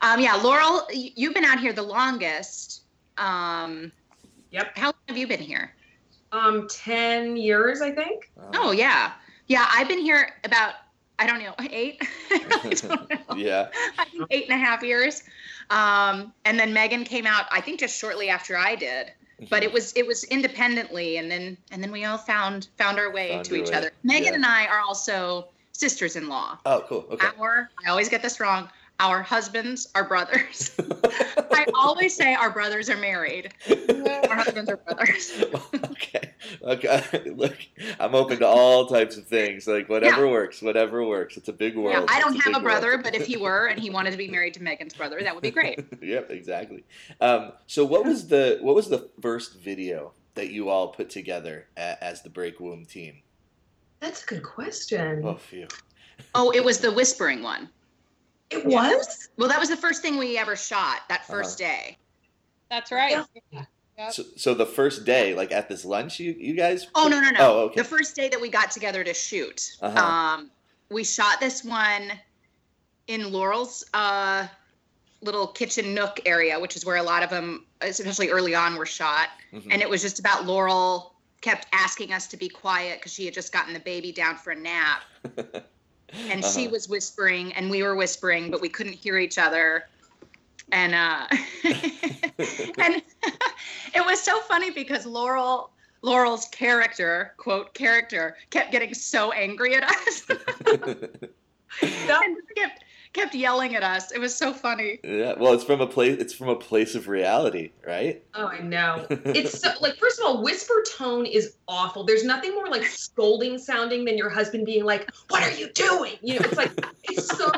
Um, 0.02 0.20
yeah, 0.20 0.34
Laurel, 0.36 0.86
you've 0.92 1.34
been 1.34 1.44
out 1.44 1.60
here 1.60 1.72
the 1.72 1.82
longest. 1.82 2.82
Um, 3.18 3.92
Yep. 4.50 4.76
how 4.78 4.86
long 4.86 4.94
have 5.08 5.16
you 5.18 5.26
been 5.26 5.40
here? 5.40 5.74
Um, 6.32 6.68
10 6.68 7.36
years, 7.36 7.80
I 7.82 7.90
think. 7.90 8.30
Oh, 8.54 8.72
yeah. 8.72 9.12
Yeah, 9.46 9.66
I've 9.72 9.88
been 9.88 9.98
here 10.00 10.30
about, 10.44 10.74
I 11.18 11.26
don't 11.26 11.38
know, 11.40 11.54
eight? 11.70 12.02
Don't 12.30 12.84
know. 13.30 13.36
yeah, 13.36 13.68
I 13.98 14.04
think 14.06 14.24
eight 14.30 14.48
and 14.48 14.52
a 14.60 14.64
half 14.64 14.82
years. 14.82 15.22
Um, 15.70 16.32
and 16.44 16.58
then 16.58 16.72
Megan 16.72 17.04
came 17.04 17.26
out, 17.26 17.44
I 17.50 17.60
think 17.60 17.80
just 17.80 17.98
shortly 17.98 18.28
after 18.30 18.56
I 18.56 18.74
did. 18.74 19.12
But 19.50 19.62
it 19.62 19.72
was 19.72 19.92
it 19.92 20.04
was 20.04 20.24
independently, 20.24 21.18
and 21.18 21.30
then 21.30 21.56
and 21.70 21.80
then 21.80 21.92
we 21.92 22.04
all 22.04 22.18
found 22.18 22.66
found 22.76 22.98
our 22.98 23.12
way 23.12 23.30
Found 23.34 23.44
to 23.44 23.54
each 23.54 23.68
way. 23.70 23.76
other. 23.76 23.92
Megan 24.02 24.30
Yeah. 24.30 24.34
and 24.34 24.44
I 24.44 24.66
are 24.66 24.80
also 24.80 25.46
sisters-in-law. 25.70 26.58
Oh, 26.66 26.84
cool. 26.88 27.06
Okay. 27.12 27.28
Our 27.38 27.70
I 27.86 27.90
always 27.90 28.08
get 28.08 28.20
this 28.20 28.40
wrong. 28.40 28.68
Our 29.00 29.22
husbands 29.22 29.88
are 29.94 30.02
brothers. 30.08 30.72
I 31.52 31.66
always 31.74 32.14
say 32.16 32.34
our 32.34 32.50
brothers 32.50 32.90
are 32.90 32.96
married. 32.96 33.52
Our 33.68 34.34
husbands 34.34 34.68
are 34.68 34.76
brothers. 34.78 35.44
okay. 35.84 36.32
Okay. 36.62 37.04
Look, 37.36 37.56
I'm 38.00 38.16
open 38.16 38.38
to 38.40 38.46
all 38.46 38.86
types 38.86 39.16
of 39.16 39.26
things. 39.26 39.68
Like 39.68 39.88
whatever 39.88 40.28
works. 40.28 40.60
Whatever 40.62 41.04
works. 41.04 41.36
It's 41.36 41.48
a 41.48 41.52
big 41.52 41.76
world. 41.76 42.08
Yeah, 42.08 42.16
I 42.16 42.20
don't 42.20 42.34
It's 42.34 42.44
have 42.44 42.54
a 42.54 42.58
big 42.58 42.64
world. 42.64 42.80
brother, 42.80 42.98
but 42.98 43.14
if 43.14 43.26
he 43.26 43.36
were 43.46 43.66
and 43.68 43.78
he 43.78 43.88
wanted 43.88 44.10
to 44.10 44.16
be 44.16 44.28
married 44.28 44.54
to 44.54 44.62
Megan's 44.62 44.94
brother, 44.94 45.20
that 45.22 45.32
would 45.32 45.42
be 45.42 45.52
great. 45.52 45.84
yep, 46.02 46.30
exactly. 46.30 46.82
Um, 47.20 47.52
so 47.68 47.84
what 47.84 48.04
was 48.04 48.26
the 48.26 48.58
what 48.62 48.74
was 48.74 48.88
the 48.88 49.08
first 49.22 49.54
video 49.54 50.12
that 50.34 50.50
you 50.50 50.68
all 50.70 50.88
put 50.88 51.08
together 51.08 51.66
a, 51.76 52.02
as 52.02 52.22
the 52.22 52.30
Break 52.30 52.58
Womb 52.58 52.84
team? 52.84 53.22
That's 54.00 54.24
a 54.24 54.26
good 54.26 54.42
question. 54.42 55.22
Oh, 55.24 55.36
phew. 55.36 55.68
Oh, 56.34 56.50
it 56.50 56.64
was 56.64 56.80
the 56.80 56.90
whispering 56.92 57.42
one. 57.44 57.68
It 58.50 58.64
was? 58.64 59.28
Well, 59.36 59.48
that 59.48 59.60
was 59.60 59.68
the 59.68 59.76
first 59.76 60.02
thing 60.02 60.16
we 60.18 60.38
ever 60.38 60.56
shot 60.56 61.02
that 61.08 61.26
1st 61.26 61.56
day. 61.58 61.96
That's 62.70 62.90
right. 62.92 63.24
Yep. 63.52 63.66
So, 64.12 64.22
so 64.36 64.54
the 64.54 64.66
first 64.66 65.04
day, 65.04 65.34
like 65.34 65.50
at 65.50 65.68
this 65.68 65.84
lunch, 65.84 66.20
you 66.20 66.32
you 66.38 66.54
guys? 66.54 66.86
Oh 66.94 67.08
no 67.08 67.20
no 67.20 67.30
no! 67.30 67.38
Oh, 67.40 67.58
okay. 67.64 67.80
The 67.80 67.84
first 67.84 68.14
day 68.14 68.28
that 68.28 68.40
we 68.40 68.48
got 68.48 68.70
together 68.70 69.02
to 69.02 69.12
shoot, 69.12 69.76
Uh-huh. 69.82 69.98
um, 69.98 70.50
we 70.88 71.02
shot 71.02 71.40
this 71.40 71.64
one 71.64 72.12
in 73.08 73.32
Laurel's 73.32 73.84
uh, 73.94 74.46
little 75.20 75.48
kitchen 75.48 75.94
nook 75.94 76.20
area, 76.26 76.60
which 76.60 76.76
is 76.76 76.86
where 76.86 76.96
a 76.96 77.02
lot 77.02 77.24
of 77.24 77.30
them, 77.30 77.64
especially 77.80 78.28
early 78.30 78.54
on, 78.54 78.76
were 78.76 78.86
shot. 78.86 79.30
Mhm. 79.52 79.66
And 79.72 79.82
it 79.82 79.88
was 79.90 80.00
just 80.00 80.20
about 80.20 80.46
Laurel 80.46 81.14
kept 81.40 81.66
asking 81.72 82.12
us 82.12 82.28
to 82.28 82.36
be 82.36 82.48
quiet 82.48 83.00
because 83.00 83.12
she 83.12 83.24
had 83.24 83.34
just 83.34 83.52
gotten 83.52 83.72
the 83.74 83.80
baby 83.80 84.12
down 84.12 84.36
for 84.36 84.50
a 84.52 84.56
nap, 84.56 85.02
and 86.30 86.44
she 86.44 86.62
Uh-huh. 86.62 86.70
was 86.70 86.88
whispering, 86.88 87.52
and 87.54 87.70
we 87.70 87.82
were 87.82 87.94
whispering, 87.94 88.50
but 88.50 88.60
we 88.60 88.68
couldn't 88.68 88.94
hear 88.94 89.18
each 89.18 89.38
other. 89.38 89.84
And 90.72 90.94
uh, 90.94 91.26
and 91.64 93.02
it 93.94 94.04
was 94.04 94.20
so 94.20 94.40
funny 94.40 94.70
because 94.70 95.06
Laurel 95.06 95.70
Laurel's 96.02 96.46
character, 96.46 97.34
quote 97.38 97.74
character, 97.74 98.36
kept 98.50 98.70
getting 98.70 98.94
so 98.94 99.32
angry 99.32 99.74
at 99.74 99.82
us. 99.84 100.22
and 101.82 102.36
kept 102.56 102.84
kept 103.18 103.34
yelling 103.34 103.74
at 103.74 103.82
us. 103.82 104.12
It 104.12 104.20
was 104.20 104.34
so 104.34 104.52
funny. 104.52 105.00
Yeah, 105.02 105.34
well, 105.38 105.52
it's 105.52 105.64
from 105.64 105.80
a 105.80 105.86
place. 105.86 106.18
It's 106.20 106.32
from 106.32 106.48
a 106.48 106.56
place 106.56 106.94
of 106.94 107.08
reality, 107.08 107.72
right? 107.86 108.22
Oh, 108.34 108.46
I 108.46 108.60
know. 108.60 109.06
It's 109.38 109.60
so, 109.60 109.70
like, 109.80 109.96
first 109.96 110.18
of 110.18 110.24
all, 110.24 110.42
whisper 110.42 110.82
tone 110.96 111.26
is 111.26 111.56
awful. 111.66 112.04
There's 112.04 112.24
nothing 112.24 112.54
more 112.54 112.68
like 112.68 112.84
scolding 112.84 113.58
sounding 113.58 114.04
than 114.04 114.16
your 114.16 114.30
husband 114.30 114.64
being 114.64 114.84
like, 114.84 115.10
"What 115.28 115.42
are 115.42 115.52
you 115.52 115.70
doing?" 115.72 116.14
You 116.22 116.34
know, 116.34 116.46
it's 116.46 116.56
like 116.56 116.72
it's 117.04 117.26
so 117.36 117.50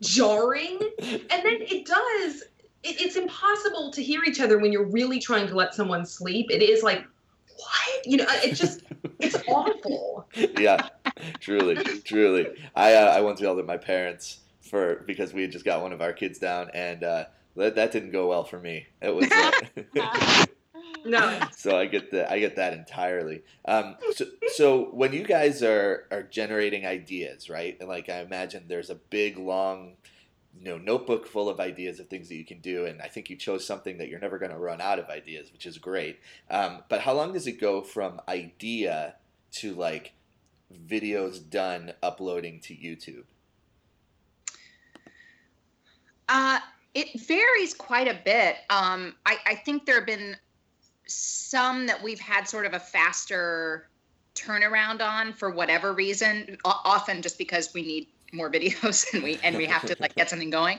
jarring, 0.00 0.78
and 1.00 1.40
then 1.44 1.58
it 1.60 1.86
does. 1.86 2.42
It, 2.82 3.00
it's 3.00 3.16
impossible 3.16 3.90
to 3.92 4.02
hear 4.02 4.22
each 4.24 4.40
other 4.40 4.58
when 4.58 4.70
you're 4.70 4.86
really 4.86 5.18
trying 5.18 5.46
to 5.48 5.54
let 5.54 5.74
someone 5.74 6.04
sleep. 6.04 6.50
It 6.50 6.62
is 6.62 6.82
like, 6.82 7.04
what? 7.56 8.06
You 8.06 8.18
know, 8.18 8.26
it 8.28 8.54
just 8.54 8.82
it's 9.18 9.36
awful. 9.48 10.28
yeah, 10.58 10.88
truly, 11.40 11.76
truly. 12.04 12.48
I 12.74 12.94
uh, 12.94 13.16
I 13.16 13.20
once 13.22 13.40
yelled 13.40 13.58
at 13.58 13.66
my 13.66 13.78
parents 13.78 14.40
for 14.74 15.04
because 15.06 15.32
we 15.32 15.42
had 15.42 15.52
just 15.52 15.64
got 15.64 15.82
one 15.82 15.92
of 15.92 16.00
our 16.00 16.12
kids 16.12 16.40
down, 16.40 16.68
and 16.74 17.04
uh, 17.04 17.26
that 17.54 17.76
that 17.76 17.92
didn't 17.92 18.10
go 18.10 18.26
well 18.26 18.42
for 18.42 18.58
me. 18.58 18.86
It 19.00 19.14
was. 19.14 19.30
Uh, 20.00 20.46
No. 21.06 21.38
so 21.54 21.78
I 21.78 21.84
get 21.84 22.12
that 22.12 22.32
I 22.32 22.38
get 22.38 22.56
that 22.56 22.72
entirely. 22.72 23.42
Um, 23.66 23.96
so, 24.14 24.24
so 24.54 24.84
when 24.86 25.12
you 25.12 25.22
guys 25.22 25.62
are 25.62 26.06
are 26.10 26.22
generating 26.22 26.86
ideas, 26.86 27.50
right? 27.50 27.76
And 27.78 27.90
like 27.90 28.08
I 28.08 28.20
imagine 28.20 28.64
there's 28.68 28.88
a 28.88 28.94
big 28.94 29.36
long 29.36 29.96
you 30.58 30.64
know 30.64 30.78
notebook 30.78 31.26
full 31.26 31.50
of 31.50 31.60
ideas 31.60 32.00
of 32.00 32.08
things 32.08 32.28
that 32.28 32.36
you 32.36 32.44
can 32.44 32.60
do 32.60 32.86
and 32.86 33.02
i 33.02 33.08
think 33.08 33.28
you 33.28 33.34
chose 33.34 33.66
something 33.66 33.98
that 33.98 34.08
you're 34.08 34.20
never 34.20 34.38
going 34.38 34.52
to 34.52 34.56
run 34.56 34.80
out 34.80 35.00
of 35.00 35.08
ideas 35.08 35.50
which 35.52 35.66
is 35.66 35.78
great 35.78 36.20
um, 36.48 36.84
but 36.88 37.00
how 37.00 37.12
long 37.12 37.32
does 37.32 37.48
it 37.48 37.60
go 37.60 37.82
from 37.82 38.20
idea 38.28 39.16
to 39.50 39.74
like 39.74 40.12
videos 40.86 41.40
done 41.50 41.92
uploading 42.04 42.60
to 42.60 42.72
youtube 42.72 43.24
Uh, 46.28 46.58
it 46.94 47.20
varies 47.20 47.74
quite 47.74 48.08
a 48.08 48.18
bit. 48.24 48.56
Um, 48.70 49.14
I, 49.26 49.36
I 49.46 49.54
think 49.56 49.84
there 49.86 49.96
have 49.96 50.06
been 50.06 50.36
some 51.06 51.86
that 51.86 52.02
we've 52.02 52.20
had 52.20 52.48
sort 52.48 52.66
of 52.66 52.72
a 52.72 52.78
faster 52.80 53.88
turnaround 54.34 55.00
on 55.02 55.32
for 55.32 55.50
whatever 55.50 55.92
reason. 55.92 56.56
O- 56.64 56.80
often 56.84 57.20
just 57.22 57.36
because 57.38 57.72
we 57.74 57.82
need 57.82 58.08
more 58.32 58.50
videos 58.56 59.12
and 59.12 59.22
we 59.22 59.38
and 59.42 59.56
we 59.56 59.66
have 59.66 59.84
to 59.86 59.96
like 60.00 60.14
get 60.14 60.30
something 60.30 60.50
going. 60.50 60.78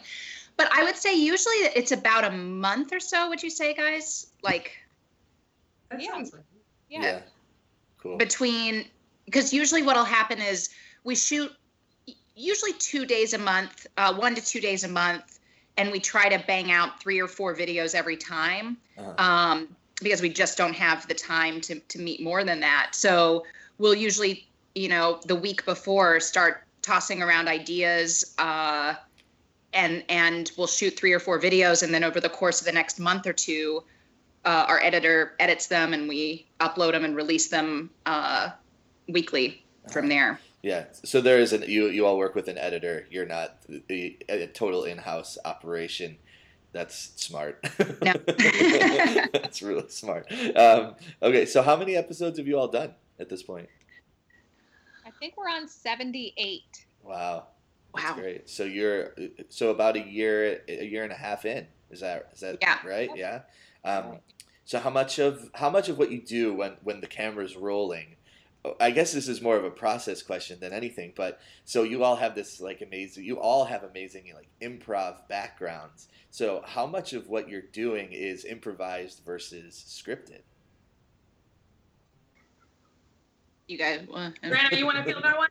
But 0.57 0.69
I 0.71 0.83
would 0.83 0.95
say 0.95 1.13
usually 1.13 1.55
it's 1.75 1.91
about 1.91 2.23
a 2.23 2.31
month 2.31 2.93
or 2.93 2.99
so. 2.99 3.27
Would 3.29 3.43
you 3.43 3.49
say, 3.49 3.73
guys? 3.73 4.27
Like 4.41 4.71
That 5.89 6.01
Yeah. 6.01 6.11
sounds 6.11 6.33
like 6.33 6.43
Yeah. 6.89 7.19
cool 7.97 8.17
between 8.17 8.85
because 9.25 9.53
usually 9.53 9.83
what'll 9.83 10.05
happen 10.05 10.39
is 10.39 10.69
we 11.03 11.15
shoot 11.15 11.51
usually 12.35 12.73
two 12.73 13.05
days 13.05 13.33
a 13.33 13.37
month 13.37 13.87
uh, 13.97 14.13
one 14.13 14.35
to 14.35 14.43
two 14.43 14.59
days 14.59 14.83
a 14.83 14.87
month 14.87 15.39
and 15.77 15.91
we 15.91 15.99
try 15.99 16.29
to 16.29 16.43
bang 16.47 16.71
out 16.71 17.01
three 17.01 17.19
or 17.19 17.27
four 17.27 17.55
videos 17.55 17.95
every 17.95 18.17
time 18.17 18.77
Uh-huh. 18.97 19.13
um, 19.23 19.67
because 20.01 20.21
we 20.21 20.29
just 20.29 20.57
don't 20.57 20.73
have 20.75 21.07
the 21.07 21.13
time 21.13 21.61
to, 21.61 21.79
to 21.79 21.99
meet 21.99 22.21
more 22.21 22.43
than 22.43 22.59
that 22.59 22.89
so 22.91 23.45
we'll 23.77 23.95
usually 23.95 24.47
you 24.75 24.89
know 24.89 25.19
the 25.25 25.35
week 25.35 25.65
before 25.65 26.19
start 26.19 26.63
tossing 26.81 27.21
around 27.23 27.47
ideas 27.47 28.35
uh, 28.37 28.93
and 29.73 30.03
and 30.09 30.51
we'll 30.57 30.67
shoot 30.67 30.95
three 30.97 31.13
or 31.13 31.19
four 31.19 31.39
videos 31.39 31.83
and 31.83 31.93
then 31.93 32.03
over 32.03 32.19
the 32.19 32.29
course 32.29 32.59
of 32.61 32.65
the 32.65 32.71
next 32.71 32.99
month 32.99 33.25
or 33.25 33.33
two 33.33 33.83
uh, 34.45 34.65
our 34.67 34.79
editor 34.83 35.33
edits 35.39 35.67
them 35.67 35.93
and 35.93 36.07
we 36.07 36.45
upload 36.59 36.91
them 36.91 37.03
and 37.03 37.15
release 37.15 37.47
them 37.47 37.89
uh, 38.05 38.49
weekly 39.09 39.65
from 39.91 40.07
there. 40.07 40.39
Yeah. 40.65 40.85
So 41.03 41.21
there 41.21 41.37
is 41.37 41.53
an 41.53 41.63
you 41.67 41.89
you 41.89 42.07
all 42.07 42.17
work 42.17 42.33
with 42.33 42.47
an 42.47 42.57
editor. 42.57 43.05
You're 43.11 43.27
not 43.27 43.57
a, 43.87 44.17
a 44.27 44.47
total 44.47 44.83
in-house 44.85 45.37
operation. 45.45 46.17
That's 46.71 47.11
smart. 47.17 47.63
No. 48.01 48.13
That's 49.31 49.61
really 49.61 49.87
smart. 49.89 50.25
Um, 50.55 50.95
okay. 51.21 51.45
So 51.45 51.61
how 51.61 51.75
many 51.75 51.95
episodes 51.95 52.39
have 52.39 52.47
you 52.47 52.57
all 52.57 52.67
done 52.67 52.95
at 53.19 53.29
this 53.29 53.43
point? 53.43 53.69
I 55.05 55.11
think 55.19 55.37
we're 55.37 55.49
on 55.49 55.67
78. 55.67 56.63
Wow. 57.03 57.45
That's 57.95 58.09
Wow. 58.09 58.15
great. 58.15 58.49
So 58.49 58.63
you're 58.63 59.13
so 59.49 59.69
about 59.69 59.95
a 59.97 60.01
year 60.01 60.61
a 60.67 60.83
year 60.83 61.03
and 61.03 61.11
a 61.11 61.15
half 61.15 61.45
in. 61.45 61.67
Is 61.91 61.99
that 61.99 62.29
is 62.33 62.39
that 62.39 62.57
Yeah. 62.59 62.79
right? 62.83 63.11
Yeah. 63.15 63.41
Um, 63.83 64.17
so 64.65 64.79
how 64.79 64.89
much 64.89 65.19
of 65.19 65.47
how 65.53 65.69
much 65.69 65.89
of 65.89 65.99
what 65.99 66.11
you 66.11 66.21
do 66.23 66.55
when 66.55 66.77
when 66.81 67.01
the 67.01 67.07
camera's 67.07 67.55
rolling? 67.55 68.15
I 68.79 68.91
guess 68.91 69.13
this 69.13 69.27
is 69.27 69.41
more 69.41 69.55
of 69.55 69.63
a 69.63 69.69
process 69.69 70.21
question 70.21 70.59
than 70.59 70.73
anything, 70.73 71.13
but 71.15 71.39
so 71.65 71.83
you 71.83 72.03
all 72.03 72.15
have 72.15 72.35
this 72.35 72.59
like 72.59 72.81
amazing 72.81 73.23
you 73.23 73.39
all 73.39 73.65
have 73.65 73.83
amazing 73.83 74.31
like 74.33 74.49
improv 74.61 75.27
backgrounds. 75.27 76.07
So 76.31 76.63
how 76.65 76.85
much 76.85 77.13
of 77.13 77.27
what 77.27 77.49
you're 77.49 77.61
doing 77.61 78.11
is 78.11 78.45
improvised 78.45 79.21
versus 79.25 79.83
scripted? 79.87 80.41
You 83.67 83.77
guys, 83.77 84.01
uh, 84.13 84.31
Grandma, 84.41 84.75
you 84.77 84.85
want 84.85 84.97
to 84.97 85.03
feel 85.03 85.21
that 85.21 85.37
one? 85.37 85.49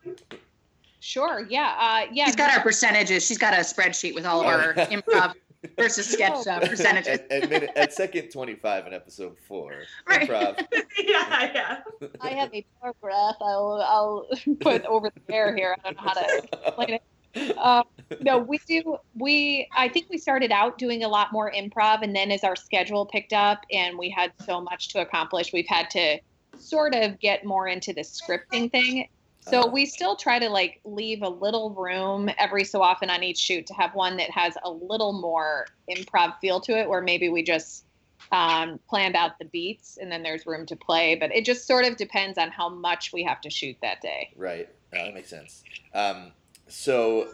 Sure. 1.01 1.47
Yeah. 1.51 1.75
Uh, 1.79 2.11
yeah. 2.13 2.27
she's 2.27 2.37
got 2.37 2.51
our 2.57 2.63
percentages. 2.63 3.27
She's 3.27 3.39
got 3.39 3.55
a 3.55 3.59
spreadsheet 3.59 4.15
with 4.15 4.25
all 4.25 4.41
of 4.41 4.47
our 4.47 4.75
improv 4.75 5.35
versus 5.77 6.07
sketch 6.07 6.47
uh, 6.47 6.61
percentages. 6.61 7.21
at, 7.21 7.31
at, 7.31 7.51
minute, 7.51 7.71
at 7.77 7.93
second 7.93 8.31
25 8.31 8.87
in 8.87 8.95
episode 8.95 9.37
4, 9.47 9.73
Right. 10.09 10.29
improv. 10.29 10.65
yeah, 10.99 11.53
yeah. 11.55 11.81
I 12.21 12.31
have 12.31 12.53
a 12.55 12.65
paragraph. 12.81 13.37
I'll 13.41 13.83
I'll 13.85 14.27
put 14.61 14.85
over 14.87 15.11
the 15.11 15.35
air 15.35 15.55
here. 15.57 15.77
I 15.79 15.83
don't 15.93 15.97
know 15.97 16.03
how 16.03 16.15
to 16.15 16.43
explain 16.65 16.91
it. 17.01 17.59
Um, 17.59 17.85
no, 18.21 18.39
we 18.39 18.59
do. 18.67 18.97
We 19.17 19.69
I 19.77 19.89
think 19.89 20.07
we 20.09 20.19
started 20.19 20.53
out 20.53 20.79
doing 20.79 21.03
a 21.03 21.09
lot 21.09 21.33
more 21.33 21.51
improv, 21.51 22.03
and 22.03 22.15
then 22.15 22.31
as 22.31 22.45
our 22.45 22.55
schedule 22.55 23.07
picked 23.07 23.33
up 23.33 23.63
and 23.73 23.99
we 23.99 24.09
had 24.09 24.33
so 24.45 24.61
much 24.61 24.89
to 24.91 25.01
accomplish, 25.01 25.53
we've 25.53 25.67
had 25.67 25.91
to 25.91 26.19
sort 26.57 26.95
of 26.95 27.19
get 27.19 27.45
more 27.45 27.67
into 27.67 27.93
the 27.93 28.03
scripting 28.03 28.71
thing. 28.71 29.09
So 29.45 29.61
Uh-huh. 29.61 29.69
we 29.69 29.85
still 29.85 30.17
try 30.17 30.39
to 30.39 30.49
like 30.49 30.81
leave 30.85 31.23
a 31.23 31.29
little 31.29 31.75
room 31.75 32.31
every 32.39 32.65
so 32.65 32.83
often 32.83 33.11
on 33.11 33.23
each 33.23 33.39
shoot 33.39 33.67
to 33.67 33.75
have 33.75 33.95
one 33.95 34.17
that 34.17 34.31
has 34.31 34.57
a 34.65 34.71
little 34.71 35.13
more 35.21 35.67
improv 35.91 36.39
feel 36.41 36.61
to 36.63 36.79
it, 36.79 36.89
where 36.89 37.03
maybe 37.03 37.29
we 37.29 37.43
just 37.43 37.85
um, 38.33 38.81
planned 38.89 39.15
out 39.15 39.33
the 39.39 39.45
beats 39.45 39.99
and 40.01 40.11
then 40.11 40.23
there's 40.23 40.47
room 40.47 40.65
to 40.67 40.77
play. 40.77 41.15
But 41.15 41.31
it 41.35 41.45
just 41.45 41.67
sort 41.67 41.85
of 41.85 41.99
depends 41.99 42.39
on 42.39 42.51
how 42.51 42.71
much 42.71 43.13
we 43.13 43.23
have 43.25 43.43
to 43.43 43.51
shoot 43.51 43.77
that 43.83 44.01
day. 44.01 44.31
Right. 44.35 44.69
No, 44.95 45.05
that 45.05 45.13
makes 45.15 45.29
sense. 45.29 45.63
Um, 45.93 46.33
so, 46.67 47.29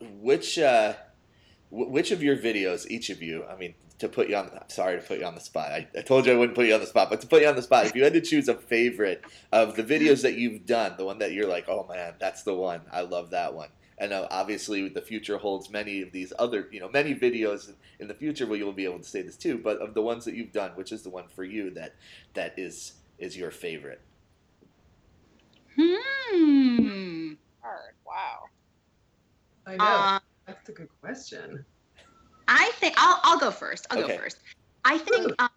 which 0.00 0.58
uh, 0.58 0.92
which 1.70 2.10
of 2.10 2.22
your 2.22 2.36
videos, 2.36 2.88
each 2.88 3.10
of 3.10 3.22
you, 3.22 3.44
I 3.44 3.56
mean, 3.56 3.74
to 3.98 4.08
put 4.08 4.28
you 4.28 4.36
on, 4.36 4.50
I'm 4.52 4.68
sorry 4.68 4.96
to 4.96 5.02
put 5.02 5.18
you 5.18 5.24
on 5.24 5.34
the 5.34 5.40
spot. 5.40 5.72
I, 5.72 5.88
I 5.96 6.02
told 6.02 6.26
you 6.26 6.32
I 6.32 6.36
wouldn't 6.36 6.54
put 6.54 6.66
you 6.66 6.74
on 6.74 6.80
the 6.80 6.86
spot, 6.86 7.08
but 7.08 7.20
to 7.22 7.26
put 7.26 7.42
you 7.42 7.48
on 7.48 7.56
the 7.56 7.62
spot, 7.62 7.86
if 7.86 7.94
you 7.94 8.04
had 8.04 8.12
to 8.12 8.20
choose 8.20 8.48
a 8.48 8.54
favorite 8.54 9.24
of 9.52 9.74
the 9.74 9.82
videos 9.82 10.22
that 10.22 10.34
you've 10.34 10.66
done, 10.66 10.94
the 10.96 11.04
one 11.04 11.18
that 11.18 11.32
you're 11.32 11.48
like, 11.48 11.68
oh 11.68 11.86
man, 11.88 12.14
that's 12.18 12.42
the 12.42 12.54
one. 12.54 12.82
I 12.92 13.02
love 13.02 13.30
that 13.30 13.54
one. 13.54 13.68
And 13.98 14.12
uh, 14.12 14.28
obviously, 14.30 14.88
the 14.90 15.00
future 15.00 15.38
holds 15.38 15.70
many 15.70 16.02
of 16.02 16.12
these 16.12 16.32
other, 16.38 16.68
you 16.70 16.80
know, 16.80 16.90
many 16.90 17.14
videos 17.14 17.72
in 17.98 18.08
the 18.08 18.14
future 18.14 18.46
where 18.46 18.58
you'll 18.58 18.72
be 18.72 18.84
able 18.84 18.98
to 18.98 19.08
say 19.08 19.22
this 19.22 19.36
too. 19.36 19.56
But 19.56 19.78
of 19.78 19.94
the 19.94 20.02
ones 20.02 20.26
that 20.26 20.34
you've 20.34 20.52
done, 20.52 20.72
which 20.72 20.92
is 20.92 21.02
the 21.02 21.08
one 21.08 21.28
for 21.34 21.44
you 21.44 21.70
that 21.70 21.94
that 22.34 22.58
is 22.58 22.94
is 23.18 23.36
your 23.36 23.50
favorite? 23.50 24.02
Hmm. 25.76 27.32
Hard. 27.62 27.94
Wow. 28.06 28.44
I 29.66 29.76
know. 29.76 29.84
Uh, 29.84 30.18
That's 30.46 30.68
a 30.68 30.72
good 30.72 30.88
question. 31.00 31.64
I 32.48 32.70
think 32.76 32.94
I'll 32.96 33.20
I'll 33.24 33.38
go 33.38 33.50
first. 33.50 33.86
I'll 33.90 33.98
Okay. 33.98 34.16
go 34.16 34.22
first. 34.22 34.38
I 34.84 34.98
think 34.98 35.34
um, 35.40 35.48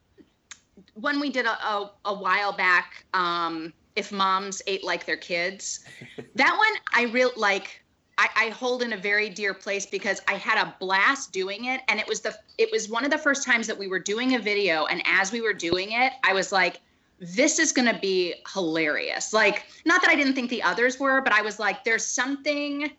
when 0.96 1.20
we 1.20 1.30
did 1.30 1.46
a, 1.46 1.52
a, 1.52 1.92
a 2.06 2.14
while 2.14 2.52
back, 2.52 3.06
um, 3.14 3.74
if 3.96 4.12
moms 4.12 4.62
ate 4.66 4.84
like 4.84 5.06
their 5.06 5.18
kids, 5.18 5.82
that 6.36 6.56
one 6.58 6.74
I 6.94 7.12
real 7.12 7.32
like. 7.36 7.84
I, 8.22 8.28
I 8.36 8.50
hold 8.50 8.84
in 8.84 8.92
a 8.92 8.98
very 8.98 9.30
dear 9.30 9.54
place 9.54 9.86
because 9.86 10.20
I 10.28 10.34
had 10.34 10.62
a 10.62 10.76
blast 10.82 11.32
doing 11.32 11.66
it, 11.66 11.80
and 11.88 12.02
it 12.02 12.08
was 12.08 12.20
the 12.20 12.36
it 12.58 12.70
was 12.70 12.90
one 12.90 13.06
of 13.06 13.12
the 13.12 13.18
first 13.18 13.46
times 13.46 13.66
that 13.68 13.78
we 13.78 13.88
were 13.88 14.00
doing 14.00 14.36
a 14.36 14.40
video, 14.40 14.88
and 14.88 15.02
as 15.06 15.32
we 15.32 15.40
were 15.40 15.54
doing 15.54 15.94
it, 15.94 16.12
I 16.26 16.34
was 16.34 16.52
like, 16.52 16.82
this 17.20 17.60
is 17.60 17.72
going 17.72 17.88
to 17.88 17.98
be 17.98 18.34
hilarious. 18.54 19.32
Like, 19.32 19.68
not 19.86 20.02
that 20.02 20.10
I 20.10 20.16
didn't 20.16 20.34
think 20.34 20.50
the 20.50 20.64
others 20.64 21.00
were, 21.00 21.22
but 21.22 21.32
I 21.32 21.42
was 21.42 21.60
like, 21.60 21.86
there's 21.86 22.06
something. 22.06 22.92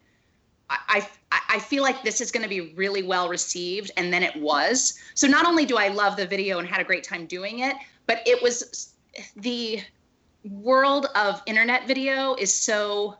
I, 0.71 1.07
I, 1.33 1.41
I 1.49 1.59
feel 1.59 1.83
like 1.83 2.03
this 2.03 2.21
is 2.21 2.31
going 2.31 2.43
to 2.43 2.49
be 2.49 2.73
really 2.75 3.03
well 3.03 3.29
received, 3.29 3.91
and 3.97 4.13
then 4.13 4.23
it 4.23 4.35
was. 4.37 4.99
So 5.15 5.27
not 5.27 5.47
only 5.47 5.67
do 5.67 5.77
I 5.77 5.89
love 5.89 6.17
the 6.17 6.27
video 6.27 6.59
and 6.59 6.69
had 6.69 6.81
a 6.81 6.85
great 6.85 7.05
time 7.05 7.27
doing 7.27 7.61
it, 7.61 7.77
but 8.07 8.23
it 8.27 8.41
was 8.43 8.95
the 9.37 9.83
world 10.45 11.07
of 11.15 11.43
internet 11.47 11.87
video 11.87 12.35
is 12.37 12.55
so 12.55 13.17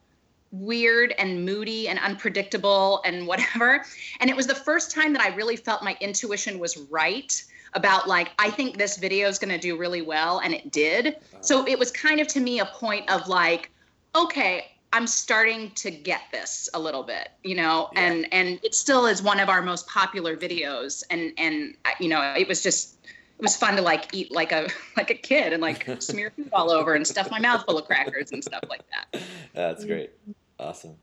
weird 0.53 1.15
and 1.19 1.45
moody 1.45 1.89
and 1.89 1.99
unpredictable 1.99 3.01
and 3.05 3.27
whatever. 3.27 3.85
And 4.21 4.31
it 4.31 4.37
was 4.37 4.47
the 4.47 4.55
first 4.55 4.91
time 4.91 5.13
that 5.13 5.23
I 5.23 5.35
really 5.35 5.57
felt 5.57 5.83
my 5.83 5.97
intuition 6.01 6.59
was 6.59 6.77
right 6.91 7.43
about 7.75 8.09
like 8.09 8.33
I 8.39 8.51
think 8.51 8.79
this 8.79 8.97
video 8.97 9.29
is 9.29 9.39
going 9.39 9.53
to 9.53 9.59
do 9.59 9.77
really 9.77 10.03
well 10.03 10.41
and 10.41 10.53
it 10.53 10.73
did. 10.73 11.17
So 11.41 11.67
it 11.67 11.79
was 11.79 11.91
kind 11.91 12.21
of 12.21 12.27
to 12.29 12.41
me 12.41 12.61
a 12.61 12.67
point 12.67 13.09
of 13.11 13.29
like 13.29 13.71
okay, 14.17 14.67
I'm 14.93 15.07
starting 15.07 15.71
to 15.73 15.91
get 15.91 16.23
this 16.33 16.69
a 16.75 16.79
little 16.81 17.03
bit, 17.05 17.31
you 17.45 17.55
know, 17.55 17.91
Yeah. 17.93 18.01
and 18.01 18.33
and 18.33 18.61
it 18.63 18.75
still 18.75 19.07
is 19.07 19.23
one 19.23 19.39
of 19.39 19.49
our 19.49 19.63
most 19.63 19.87
popular 19.87 20.37
videos, 20.37 21.05
and 21.11 21.33
and 21.39 21.77
you 22.01 22.09
know, 22.09 22.35
it 22.37 22.49
was 22.49 22.63
just 22.63 22.97
it 23.05 23.43
was 23.43 23.57
fun 23.57 23.77
to 23.77 23.83
like 23.83 24.13
eat 24.15 24.33
like 24.33 24.53
a 24.53 24.69
like 24.97 25.11
a 25.11 25.15
kid 25.15 25.53
and 25.53 25.63
like 25.63 25.89
smear 26.01 26.31
food 26.35 26.49
all 26.53 26.71
over 26.71 26.95
and 26.95 27.07
stuff 27.07 27.31
my 27.31 27.39
mouth 27.39 27.65
full 27.67 27.79
of 27.79 27.87
crackers 27.87 28.33
and 28.33 28.43
stuff 28.43 28.65
like 28.69 28.83
that. 28.91 29.23
That's 29.55 29.85
great. 29.85 30.11
Awesome. 30.59 30.97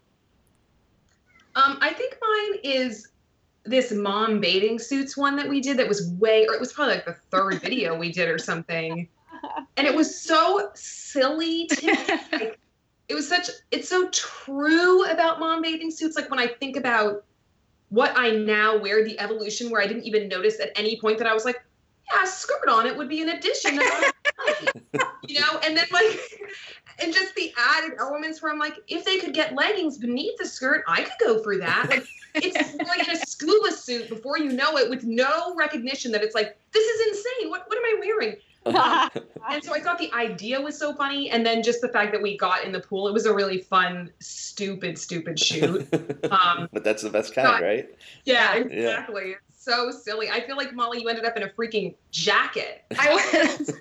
Um, 1.56 1.80
I 1.82 1.92
think 1.94 2.16
mine 2.22 2.60
is 2.64 3.08
this 3.64 3.92
mom 3.92 4.40
bathing 4.40 4.80
suits 4.80 5.18
one 5.18 5.36
that 5.38 5.50
we 5.50 5.60
did 5.60 5.78
that 5.78 5.88
was 5.88 6.12
way, 6.20 6.46
or 6.46 6.54
it 6.54 6.60
was 6.60 6.72
probably 6.72 6.96
like 6.96 7.06
the 7.06 7.16
third 7.32 7.62
video 7.62 7.98
we 7.98 8.12
did 8.12 8.30
or 8.30 8.38
something. 8.38 9.08
And 9.76 9.88
it 9.88 9.94
was 9.96 10.20
so 10.20 10.72
silly 10.76 11.68
to 11.68 11.86
me. 11.88 11.94
Like, 12.32 12.60
it 13.10 13.16
was 13.16 13.28
such, 13.28 13.50
it's 13.72 13.88
so 13.88 14.10
true 14.10 15.06
about 15.06 15.40
mom 15.40 15.62
bathing 15.62 15.92
suits. 15.92 16.16
Like 16.16 16.30
when 16.30 16.40
I 16.40 16.48
think 16.48 16.76
about 16.76 17.24
what 17.90 18.12
I 18.16 18.32
now 18.32 18.78
wear, 18.78 19.04
the 19.04 19.20
evolution 19.20 19.70
where 19.70 19.82
I 19.82 19.88
didn't 19.88 20.04
even 20.04 20.28
notice 20.28 20.60
at 20.60 20.72
any 20.76 21.00
point 21.00 21.18
that 21.20 21.28
I 21.28 21.34
was 21.34 21.46
like, 21.46 21.64
yeah, 22.12 22.24
a 22.24 22.28
skirt 22.28 22.68
on 22.70 22.86
it 22.86 22.96
would 22.96 23.10
be 23.10 23.22
an 23.22 23.30
addition. 23.30 23.76
that 23.78 24.14
I 24.40 24.56
would 24.62 24.84
like. 24.94 25.08
you 25.28 25.40
know, 25.40 25.60
and 25.64 25.76
then 25.76 25.86
like, 25.92 26.20
and 27.00 27.14
just 27.14 27.36
the 27.36 27.54
added 27.58 27.94
elements 28.00 28.42
where 28.42 28.52
I'm 28.52 28.60
like, 28.60 28.76
if 28.88 29.06
they 29.06 29.20
could 29.20 29.34
get 29.34 29.56
leggings 29.56 29.98
beneath 29.98 30.38
the 30.38 30.46
skirt, 30.46 30.84
I 30.88 31.04
could 31.04 31.14
go 31.20 31.44
for 31.44 31.58
that. 31.58 31.88
Like, 31.90 32.06
it's 32.36 32.76
like 32.88 33.08
in 33.08 33.16
a 33.16 33.18
scuba 33.18 33.72
suit 33.72 34.10
before 34.10 34.38
you 34.38 34.52
know 34.52 34.78
it 34.78 34.90
with 34.90 35.04
no 35.04 35.56
recognition 35.56 36.12
that 36.12 36.24
it's 36.24 36.36
like, 36.36 36.58
this 36.72 36.84
is 36.84 37.08
insane. 37.08 37.50
What, 37.50 37.68
what 37.68 37.78
am 37.78 37.84
I 37.86 38.00
wearing? 38.00 38.36
And 39.50 39.64
so 39.64 39.74
I 39.74 39.80
thought 39.80 39.98
the 39.98 40.12
idea 40.14 40.60
was 40.60 40.78
so 40.78 40.94
funny. 40.94 41.30
And 41.30 41.46
then 41.46 41.64
just 41.64 41.80
the 41.80 41.88
fact 41.88 42.12
that 42.12 42.22
we 42.22 42.38
got 42.38 42.66
in 42.66 42.74
the 42.74 42.82
pool, 42.82 43.08
it 43.08 43.14
was 43.14 43.26
a 43.26 43.34
really 43.34 43.60
fun, 43.60 44.12
stupid, 44.20 44.98
stupid 44.98 45.40
shoot. 45.40 45.88
Um, 46.32 46.68
but 46.74 46.84
that's 46.84 47.04
the 47.04 47.10
best 47.10 47.34
kind, 47.34 47.64
right? 47.64 47.88
yeah, 48.26 48.56
exactly. 48.56 49.36
It's 49.50 49.64
so 49.64 49.92
silly. 49.92 50.30
I 50.30 50.46
feel 50.46 50.58
like 50.58 50.74
Molly, 50.74 51.02
you 51.02 51.08
ended 51.08 51.24
up 51.26 51.38
in 51.38 51.44
a 51.44 51.50
freaking 51.50 51.96
jacket. 52.12 52.84
I 53.00 53.14
was 53.14 53.72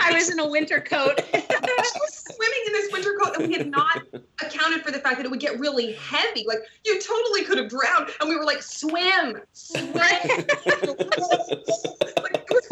I 0.00 0.12
was 0.12 0.30
in 0.30 0.38
a 0.38 0.48
winter 0.48 0.80
coat. 0.80 1.20
she 1.32 1.40
was 1.40 2.14
swimming 2.14 2.62
in 2.66 2.72
this 2.72 2.92
winter 2.92 3.14
coat, 3.22 3.36
and 3.36 3.48
we 3.48 3.54
had 3.54 3.68
not 3.68 4.02
accounted 4.42 4.82
for 4.82 4.90
the 4.92 4.98
fact 4.98 5.16
that 5.16 5.26
it 5.26 5.30
would 5.30 5.40
get 5.40 5.58
really 5.58 5.92
heavy. 5.94 6.44
Like 6.46 6.58
you 6.84 7.00
totally 7.00 7.44
could 7.44 7.58
have 7.58 7.68
drowned, 7.68 8.10
and 8.20 8.28
we 8.28 8.36
were 8.36 8.44
like, 8.44 8.62
swim, 8.62 9.40
swim. 9.52 9.92
like, 9.92 10.20
it 10.24 10.98
was 12.50 12.68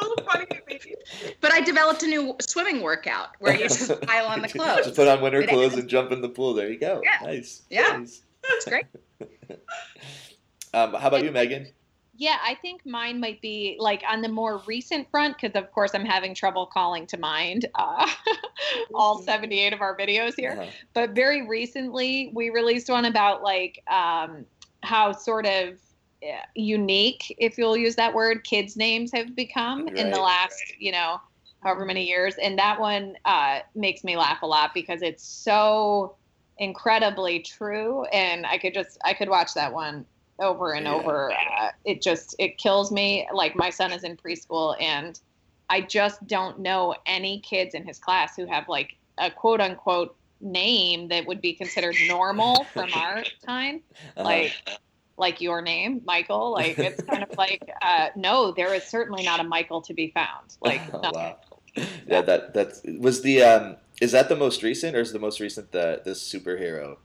so 0.00 0.14
funny 0.24 0.46
to 0.46 0.60
me. 0.66 0.80
But 1.40 1.52
I 1.52 1.60
developed 1.60 2.02
a 2.02 2.06
new 2.06 2.36
swimming 2.40 2.82
workout 2.82 3.30
where 3.38 3.54
you 3.54 3.68
just 3.68 4.00
pile 4.02 4.26
on 4.26 4.42
the 4.42 4.48
clothes. 4.48 4.84
Just 4.84 4.96
put 4.96 5.08
on 5.08 5.20
winter 5.20 5.42
clothes 5.46 5.74
and 5.74 5.88
jump 5.88 6.12
in 6.12 6.20
the 6.20 6.28
pool. 6.28 6.54
There 6.54 6.70
you 6.70 6.78
go. 6.78 7.00
Yeah. 7.02 7.26
Nice. 7.26 7.62
Yeah. 7.70 7.96
Nice. 7.98 8.22
It's 8.44 8.66
great. 8.66 8.86
Um, 10.74 10.92
how 10.94 11.06
about 11.06 11.22
you, 11.22 11.30
Megan? 11.30 11.68
Yeah, 12.16 12.36
I 12.44 12.56
think 12.56 12.84
mine 12.84 13.20
might 13.20 13.40
be 13.40 13.76
like 13.78 14.02
on 14.08 14.22
the 14.22 14.28
more 14.28 14.60
recent 14.66 15.08
front 15.10 15.36
because, 15.36 15.54
of 15.60 15.70
course, 15.72 15.92
I'm 15.94 16.04
having 16.04 16.34
trouble 16.34 16.66
calling 16.66 17.06
to 17.08 17.16
mind 17.16 17.66
uh, 17.74 18.08
all 18.94 19.20
78 19.20 19.72
of 19.72 19.80
our 19.80 19.96
videos 19.96 20.34
here. 20.36 20.56
Uh-huh. 20.58 20.70
But 20.94 21.10
very 21.10 21.46
recently, 21.46 22.30
we 22.34 22.50
released 22.50 22.88
one 22.88 23.04
about 23.04 23.42
like 23.42 23.82
um, 23.88 24.46
how 24.82 25.12
sort 25.12 25.46
of 25.46 25.78
unique, 26.54 27.34
if 27.38 27.58
you'll 27.58 27.76
use 27.76 27.96
that 27.96 28.14
word, 28.14 28.44
kids' 28.44 28.76
names 28.76 29.12
have 29.12 29.34
become 29.34 29.88
in 29.88 30.10
the 30.10 30.16
Right, 30.16 30.22
last, 30.22 30.62
you 30.78 30.92
know, 30.92 31.20
however 31.62 31.84
many 31.84 32.06
years. 32.06 32.34
And 32.42 32.58
that 32.58 32.80
one 32.80 33.16
uh, 33.24 33.60
makes 33.74 34.04
me 34.04 34.16
laugh 34.16 34.42
a 34.42 34.46
lot 34.46 34.72
because 34.74 35.02
it's 35.02 35.24
so 35.24 36.16
incredibly 36.58 37.40
true. 37.40 38.04
And 38.06 38.46
I 38.46 38.58
could 38.58 38.74
just, 38.74 38.98
I 39.04 39.14
could 39.14 39.28
watch 39.28 39.54
that 39.54 39.72
one 39.72 40.06
over 40.40 40.72
and 40.72 40.86
Yeah. 40.86 41.02
over. 41.02 41.32
Uh, 41.58 41.70
it 41.84 42.02
just, 42.02 42.34
it 42.38 42.58
kills 42.58 42.92
me. 42.92 43.28
Like 43.32 43.56
my 43.56 43.70
son 43.70 43.92
is 43.92 44.04
in 44.04 44.16
preschool 44.16 44.80
and 44.80 45.18
I 45.68 45.80
just 45.80 46.26
don't 46.26 46.60
know 46.60 46.94
any 47.06 47.40
kids 47.40 47.74
in 47.74 47.86
his 47.86 47.98
class 47.98 48.36
who 48.36 48.46
have 48.46 48.68
like 48.68 48.96
a 49.18 49.30
quote 49.30 49.60
unquote 49.60 50.16
name 50.40 51.08
that 51.08 51.26
would 51.26 51.40
be 51.40 51.54
considered 51.54 51.96
normal 52.08 52.64
from 52.64 52.92
our 52.94 53.24
time 53.46 53.82
Uh-huh. 54.16 54.48
Like 55.16 55.34
like 55.34 55.40
your 55.40 55.62
name 55.62 56.00
michael 56.04 56.52
like 56.52 56.78
it's 56.78 57.02
kind 57.02 57.22
of 57.22 57.28
like 57.38 57.62
uh 57.82 58.08
no 58.16 58.52
there 58.52 58.74
is 58.74 58.84
certainly 58.84 59.22
not 59.22 59.40
a 59.40 59.44
michael 59.44 59.80
to 59.82 59.94
be 59.94 60.10
found 60.14 60.56
like 60.60 60.80
Oh, 60.92 61.10
wow. 61.12 61.38
Yeah, 62.06 62.20
that 62.22 62.54
that's 62.54 62.80
was 62.84 63.22
the 63.22 63.42
um 63.42 63.76
is 64.00 64.12
that 64.12 64.28
the 64.28 64.36
most 64.36 64.62
recent 64.62 64.96
or 64.96 65.00
is 65.00 65.12
the 65.12 65.18
most 65.18 65.40
recent 65.40 65.72
the 65.72 66.02
the 66.04 66.12
superhero? 66.12 66.98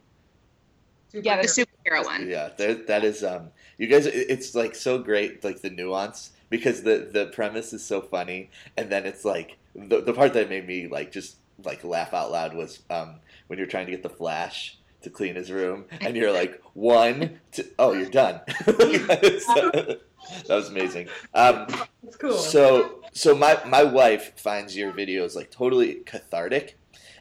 Yeah, 1.12 1.41
The 1.41 1.48
superhero 1.48 2.06
one. 2.06 2.30
Yeah, 2.30 2.50
that 2.58 2.88
that 2.88 3.04
is 3.04 3.24
um 3.24 3.50
you 3.78 3.88
guys 3.88 4.06
it's 4.06 4.54
like 4.54 4.76
so 4.76 5.00
great 5.00 5.43
like 5.43 5.62
the 5.62 5.69
nuance 5.69 6.32
because 6.50 6.84
the 6.84 7.10
the 7.12 7.28
premise 7.28 7.74
is 7.74 7.84
so 7.84 8.02
funny 8.02 8.50
and 8.78 8.91
then 8.91 9.06
it's 9.06 9.26
like 9.26 9.58
the 9.76 10.02
the 10.02 10.13
part 10.13 10.34
that 10.34 10.50
made 10.50 10.67
me 10.67 10.88
like 10.88 11.12
just 11.12 11.38
like 11.63 11.84
laugh 11.84 12.13
out 12.13 12.32
loud 12.32 12.54
was 12.54 12.82
um 12.89 13.19
when 13.48 13.58
you're 13.58 13.67
trying 13.67 13.86
to 13.86 13.91
get 13.91 14.04
the 14.04 14.10
flash 14.10 14.78
to 15.02 15.10
clean 15.10 15.36
his 15.36 15.52
room 15.52 15.86
and 16.02 16.16
you're 16.16 16.32
like 16.32 16.62
one 16.74 17.40
two, 17.52 17.66
oh 17.78 17.94
you're 17.94 18.10
done 18.10 18.42
that 18.66 20.00
was 20.50 20.70
amazing 20.70 21.08
um 21.34 21.68
It's 22.04 22.16
cool. 22.18 22.34
so 22.34 23.02
so 23.12 23.36
my 23.36 23.60
my 23.66 23.84
wife 23.84 24.38
finds 24.40 24.76
your 24.76 24.92
videos 24.92 25.36
like 25.36 25.52
totally 25.52 25.96
cathartic. 26.06 26.78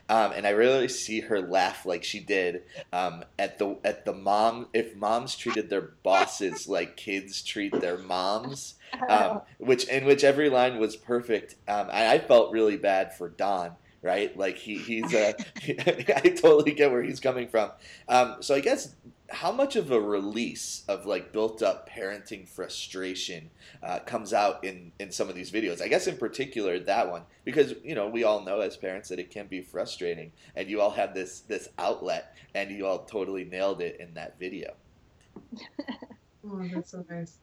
Um, 0.07 0.31
and 0.35 0.47
I 0.47 0.53
rarely 0.53 0.87
see 0.87 1.19
her 1.19 1.39
laugh 1.39 1.85
like 1.85 2.03
she 2.03 2.19
did 2.19 2.63
um, 2.91 3.23
at 3.37 3.59
the 3.59 3.77
at 3.83 4.05
the 4.05 4.13
mom. 4.13 4.65
If 4.73 4.95
moms 4.95 5.35
treated 5.35 5.69
their 5.69 5.81
bosses 6.01 6.67
like 6.75 6.97
kids 6.97 7.43
treat 7.43 7.79
their 7.79 7.97
moms, 7.99 8.73
um, 9.07 9.41
which 9.59 9.83
in 9.87 10.05
which 10.05 10.23
every 10.23 10.49
line 10.49 10.79
was 10.79 10.95
perfect. 10.95 11.55
Um, 11.67 11.89
and 11.91 12.07
I 12.09 12.17
felt 12.17 12.51
really 12.51 12.75
bad 12.75 13.15
for 13.15 13.29
Don, 13.29 13.73
right? 14.01 14.35
Like 14.37 14.57
he 14.57 14.77
he's 14.77 15.13
uh, 15.13 15.33
I 15.67 16.29
totally 16.29 16.71
get 16.73 16.91
where 16.91 17.03
he's 17.03 17.19
coming 17.19 17.47
from. 17.47 17.71
Um, 18.07 18.37
so 18.41 18.55
I 18.55 18.59
guess 18.59 18.95
how 19.31 19.51
much 19.51 19.75
of 19.75 19.91
a 19.91 19.99
release 19.99 20.83
of 20.87 21.05
like 21.05 21.31
built 21.31 21.61
up 21.61 21.89
parenting 21.89 22.47
frustration 22.47 23.49
uh, 23.83 23.99
comes 23.99 24.33
out 24.33 24.63
in 24.63 24.91
in 24.99 25.11
some 25.11 25.29
of 25.29 25.35
these 25.35 25.51
videos? 25.51 25.81
I 25.81 25.87
guess 25.87 26.07
in 26.07 26.17
particular 26.17 26.79
that 26.79 27.09
one 27.09 27.23
because 27.45 27.73
you 27.83 27.95
know 27.95 28.07
we 28.07 28.23
all 28.23 28.41
know 28.43 28.61
as 28.61 28.77
parents 28.77 29.09
that 29.09 29.19
it 29.19 29.31
can 29.31 29.47
be 29.47 29.61
frustrating, 29.61 30.31
and 30.55 30.69
you 30.69 30.81
all 30.81 30.91
have 30.91 31.13
this 31.13 31.41
this 31.41 31.69
outlet, 31.77 32.35
and 32.55 32.71
you 32.71 32.85
all 32.85 32.99
totally 32.99 33.45
nailed 33.45 33.81
it 33.81 33.99
in 33.99 34.13
that 34.15 34.39
video. 34.39 34.73
Oh, 36.49 36.63
that's 36.73 36.91
so 36.91 37.05
nice. 37.09 37.37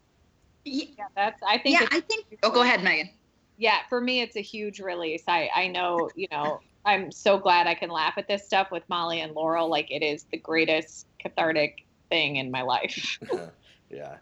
Yeah, 0.64 0.86
yeah 0.98 1.04
that's 1.14 1.42
i 1.46 1.58
think 1.58 1.78
yeah 1.78 1.86
I 1.90 2.00
think. 2.00 2.38
Oh, 2.42 2.50
go 2.50 2.62
ahead, 2.62 2.82
Megan. 2.82 3.10
Yeah 3.56 3.78
for 3.88 4.00
me 4.00 4.20
it's 4.20 4.36
a 4.36 4.42
huge 4.42 4.80
release 4.80 5.22
i 5.28 5.48
i 5.54 5.66
know 5.68 6.10
you 6.16 6.26
know 6.30 6.60
i'm 6.84 7.10
so 7.10 7.38
glad 7.38 7.66
i 7.66 7.74
can 7.74 7.90
laugh 7.90 8.14
at 8.16 8.28
this 8.28 8.44
stuff 8.44 8.70
with 8.70 8.82
molly 8.88 9.20
and 9.20 9.32
laurel 9.32 9.68
like 9.68 9.90
it 9.90 10.02
is 10.02 10.24
the 10.30 10.38
greatest 10.38 11.06
cathartic 11.20 11.86
thing 12.10 12.36
in 12.36 12.50
my 12.50 12.62
life 12.62 13.18
yeah. 13.90 14.16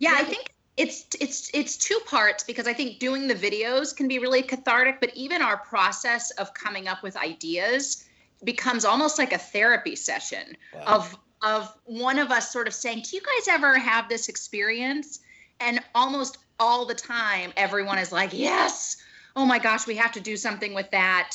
Yeah, 0.00 0.14
I 0.16 0.24
think 0.24 0.52
it's 0.76 1.06
it's 1.20 1.50
it's 1.52 1.76
two 1.76 2.00
parts 2.06 2.42
because 2.42 2.66
I 2.66 2.72
think 2.72 2.98
doing 2.98 3.28
the 3.28 3.34
videos 3.34 3.94
can 3.94 4.08
be 4.08 4.18
really 4.18 4.42
cathartic, 4.42 4.98
but 4.98 5.10
even 5.14 5.42
our 5.42 5.58
process 5.58 6.30
of 6.32 6.52
coming 6.54 6.88
up 6.88 7.02
with 7.02 7.16
ideas 7.16 8.04
becomes 8.42 8.86
almost 8.86 9.18
like 9.18 9.32
a 9.32 9.38
therapy 9.38 9.94
session 9.94 10.56
Wow. 10.74 10.84
of 10.86 11.18
of 11.42 11.74
one 11.84 12.18
of 12.18 12.30
us 12.30 12.50
sort 12.50 12.66
of 12.66 12.74
saying, 12.74 13.02
"Do 13.02 13.16
you 13.16 13.22
guys 13.22 13.48
ever 13.48 13.78
have 13.78 14.08
this 14.08 14.28
experience?" 14.28 15.20
And 15.60 15.80
almost 15.94 16.38
all 16.60 16.84
the 16.84 16.94
time, 16.94 17.52
everyone 17.56 17.98
is 17.98 18.12
like, 18.12 18.30
"Yes! 18.32 18.98
Oh 19.34 19.44
my 19.44 19.58
gosh, 19.58 19.86
we 19.86 19.96
have 19.96 20.12
to 20.12 20.20
do 20.20 20.36
something 20.36 20.74
with 20.74 20.90
that." 20.92 21.32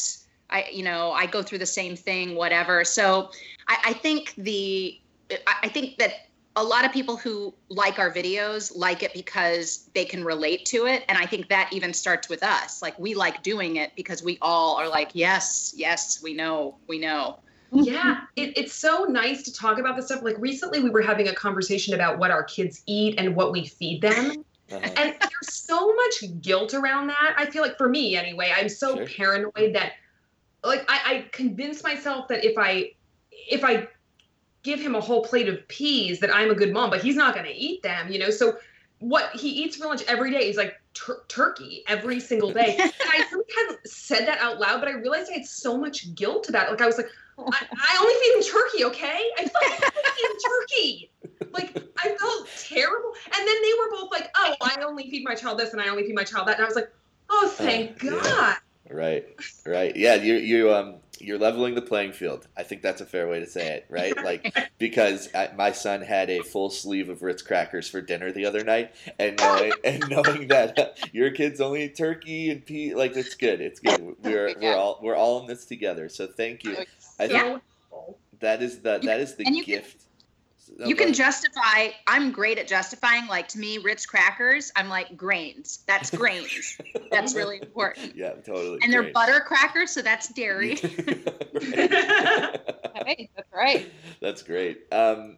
I, 0.50 0.70
you 0.72 0.84
know, 0.84 1.12
I 1.12 1.26
go 1.26 1.42
through 1.42 1.58
the 1.58 1.66
same 1.66 1.96
thing, 1.96 2.36
whatever. 2.36 2.86
So, 2.86 3.32
I, 3.68 3.78
I 3.86 3.94
think 3.94 4.36
the, 4.38 5.02
I 5.48 5.68
think 5.68 5.98
that 5.98 6.28
a 6.56 6.64
lot 6.64 6.86
of 6.86 6.94
people 6.94 7.18
who 7.18 7.54
like 7.68 8.00
our 8.00 8.12
videos 8.12 8.72
like 8.76 9.04
it 9.04 9.14
because 9.14 9.90
they 9.94 10.06
can 10.06 10.24
relate 10.24 10.64
to 10.66 10.86
it 10.86 11.04
and 11.10 11.18
i 11.18 11.26
think 11.26 11.50
that 11.50 11.68
even 11.74 11.94
starts 11.94 12.30
with 12.30 12.42
us 12.44 12.82
like 12.82 12.98
we 12.98 13.14
like 13.14 13.44
doing 13.44 13.76
it 13.76 13.92
because 13.98 14.24
we 14.24 14.38
all 14.42 14.78
are 14.78 14.88
like 14.88 15.10
yes 15.12 15.74
yes 15.76 16.24
we 16.24 16.34
know 16.34 16.78
we 16.88 16.98
know 16.98 17.38
yeah, 17.72 18.22
it, 18.36 18.58
it's 18.58 18.74
so 18.74 19.06
nice 19.06 19.44
to 19.44 19.54
talk 19.54 19.80
about 19.80 19.96
this 19.96 20.06
stuff. 20.06 20.24
Like 20.24 20.38
recently, 20.40 20.80
we 20.80 20.90
were 20.90 21.02
having 21.02 21.28
a 21.28 21.34
conversation 21.34 21.94
about 21.94 22.18
what 22.18 22.32
our 22.32 22.44
kids 22.44 22.82
eat 22.86 23.16
and 23.18 23.36
what 23.36 23.52
we 23.52 23.66
feed 23.66 24.02
them. 24.02 24.46
Uh-huh. 24.72 24.80
And 24.98 25.16
there's 25.20 25.54
so 25.54 25.94
much 25.94 26.42
guilt 26.42 26.74
around 26.74 27.08
that. 27.08 27.36
I 27.38 27.46
feel 27.46 27.62
like 27.62 27.78
for 27.78 27.88
me 27.88 28.16
anyway, 28.16 28.52
I'm 28.56 28.70
so 28.70 28.96
Sure. 28.96 29.06
paranoid 29.06 29.76
that 29.76 29.94
like 30.64 30.84
I, 30.90 31.00
I 31.06 31.26
convince 31.32 31.84
myself 31.84 32.28
that 32.30 32.44
if 32.44 32.58
I 32.58 32.94
if 33.32 33.64
I 33.64 33.88
give 34.64 34.80
him 34.80 34.96
a 34.96 35.02
whole 35.02 35.24
plate 35.24 35.48
of 35.48 35.68
peas 35.68 36.20
that 36.20 36.34
I'm 36.34 36.50
a 36.50 36.56
good 36.56 36.74
mom, 36.74 36.90
but 36.90 37.04
he's 37.04 37.16
not 37.16 37.36
gonna 37.36 37.54
eat 37.54 37.84
them, 37.84 38.12
you 38.12 38.18
know. 38.18 38.32
So 38.32 38.58
what 39.00 39.36
he 39.36 39.50
eats 39.50 39.76
for 39.76 39.86
lunch 39.86 40.04
every 40.08 40.32
day 40.32 40.50
is 40.50 40.58
like 40.58 40.74
tur- 40.96 41.24
turkey 41.28 41.84
every 41.88 42.20
single 42.20 42.52
day. 42.52 42.76
and 42.80 42.92
I 43.00 43.24
really 43.32 43.46
hadn't 43.56 43.88
said 43.88 44.26
that 44.28 44.40
out 44.40 44.60
loud, 44.60 44.80
but 44.80 44.90
I 44.90 44.94
realized 44.94 45.30
I 45.32 45.36
had 45.36 45.46
so 45.46 45.78
much 45.78 46.16
guilt 46.16 46.50
about 46.50 46.68
it. 46.68 46.72
Like 46.72 46.82
I 46.82 46.88
was 46.88 46.98
like, 46.98 47.10
I, 47.38 47.68
I 47.72 47.98
only 48.00 48.14
feed 48.16 48.36
him 48.38 48.54
turkey, 48.54 48.86
okay? 48.86 49.22
I 49.38 49.48
fucking 49.48 49.92
feed 50.16 50.26
him 50.26 50.38
turkey. 50.50 51.12
Like 51.52 51.85
I 51.98 52.16
felt 52.16 52.48
terrible. 52.60 53.14
And 53.26 53.48
then 53.48 53.62
they 53.62 53.72
were 53.80 53.92
both 53.92 54.12
like, 54.12 54.30
oh, 54.36 54.56
I 54.62 54.82
only 54.86 55.10
feed 55.10 55.24
my 55.24 55.36
child 55.36 55.60
this 55.60 55.74
and 55.74 55.82
I 55.82 55.88
only 55.88 56.04
feed 56.04 56.16
my 56.16 56.24
child 56.24 56.48
that. 56.48 56.56
And 56.58 56.64
I 56.64 56.68
was 56.68 56.76
like, 56.76 56.92
oh, 57.30 57.48
thank 57.56 58.02
yeah. 58.04 58.12
God. 58.12 58.56
Right, 58.90 59.26
right. 59.66 59.96
Yeah, 59.96 60.14
you 60.16 60.36
you 60.36 60.72
um 60.72 60.98
you're 61.20 61.40
leveling 61.40 61.74
the 61.74 61.82
playing 61.82 62.12
field. 62.12 62.48
I 62.56 62.62
think 62.62 62.84
that's 62.84 63.02
a 63.02 63.06
fair 63.06 63.28
way 63.28 63.40
to 63.40 63.48
say 63.48 63.78
it, 63.78 63.86
right? 63.90 64.16
Like 64.24 64.56
because 64.78 65.28
I, 65.34 65.50
my 65.56 65.72
son 65.72 66.02
had 66.02 66.30
a 66.30 66.44
full 66.44 66.70
sleeve 66.70 67.10
of 67.10 67.24
Ritz 67.24 67.42
crackers 67.42 67.90
for 67.90 68.00
dinner 68.02 68.32
the 68.32 68.46
other 68.46 68.64
night, 68.64 68.94
and 69.18 69.38
knowing 69.40 69.72
and 69.84 70.04
knowing 70.08 70.48
that 70.50 71.00
your 71.14 71.32
kids 71.32 71.62
only 71.62 71.86
eat 71.86 71.98
turkey 71.98 72.52
and 72.52 72.64
pea, 72.64 72.94
like 72.94 73.16
it's 73.16 73.34
good. 73.34 73.60
It's 73.60 73.80
good. 73.80 74.16
We're 74.24 74.54
we're 74.62 74.76
all 74.76 75.00
we're 75.02 75.16
all 75.16 75.42
in 75.42 75.48
this 75.48 75.66
together. 75.66 76.08
So 76.08 76.28
thank 76.28 76.64
you. 76.64 76.74
I 77.20 77.28
think 77.28 77.32
Yeah. 77.32 77.58
That 78.42 78.62
is 78.62 78.82
the 78.82 79.00
that 79.00 79.20
is 79.20 79.36
the 79.36 79.46
And 79.48 79.56
you 79.56 79.64
can- 79.64 79.82
gift. 80.70 80.90
You 80.90 80.96
can 80.96 81.06
ahead. 81.06 81.16
justify 81.16 81.90
i'm 82.08 82.32
great 82.32 82.58
at 82.58 82.68
justifying 82.68 83.28
like 83.28 83.48
to 83.50 83.60
me 83.60 83.78
ritz 83.80 84.06
crackers 84.06 84.72
i'm 84.76 84.90
like 84.90 85.16
grains 85.16 85.80
that's 85.88 86.10
grains 86.10 86.78
that's 87.12 87.36
really 87.36 87.60
important 87.62 88.16
yeah, 88.16 88.32
totally. 88.46 88.80
and 88.82 88.92
they're 88.92 89.04
great. 89.04 89.14
butter 89.14 89.40
crackers 89.40 89.92
so 89.92 90.02
that's 90.02 90.30
dairy 90.30 90.76
Hey, 93.06 93.30
that's 93.36 93.54
right. 93.54 93.92
That's 94.22 94.42
great. 94.42 94.92
Um, 94.92 95.38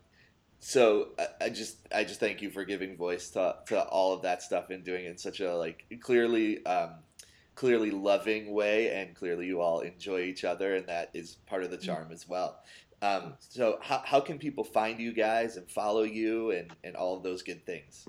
so 0.60 1.10
I, 1.20 1.46
I 1.46 1.50
just 1.50 1.78
I 1.94 2.04
just 2.04 2.20
thank 2.20 2.42
you 2.42 2.50
for 2.50 2.64
giving 2.66 2.96
voice 2.96 3.30
to, 3.32 3.56
to 3.68 3.84
all 3.84 4.14
of 4.14 4.22
that 4.24 4.42
stuff 4.42 4.70
and 4.70 4.84
doing 4.84 5.06
it 5.06 5.10
in 5.10 5.18
such 5.18 5.40
a 5.40 5.56
like 5.56 5.86
clearly 6.02 6.66
um, 6.66 6.92
clearly 7.56 7.92
loving 7.92 8.54
way 8.54 8.92
and 8.92 9.16
clearly 9.16 9.48
you 9.48 9.60
all 9.60 9.82
enjoy 9.82 10.22
each 10.22 10.44
other 10.44 10.76
and 10.76 10.88
that 10.88 11.10
is 11.14 11.36
part 11.48 11.64
of 11.64 11.72
the 11.72 11.78
charm 11.78 12.10
as 12.12 12.28
well. 12.28 12.60
Um, 13.02 13.34
so 13.40 13.78
how, 13.82 14.02
how 14.06 14.20
can 14.20 14.40
people 14.40 14.64
find 14.64 15.00
you 15.00 15.14
guys 15.14 15.56
and 15.58 15.70
follow 15.70 16.04
you 16.04 16.52
and, 16.52 16.72
and 16.84 16.96
all 16.96 17.16
of 17.16 17.24
those 17.24 17.44
good 17.44 17.66
things? 17.66 18.08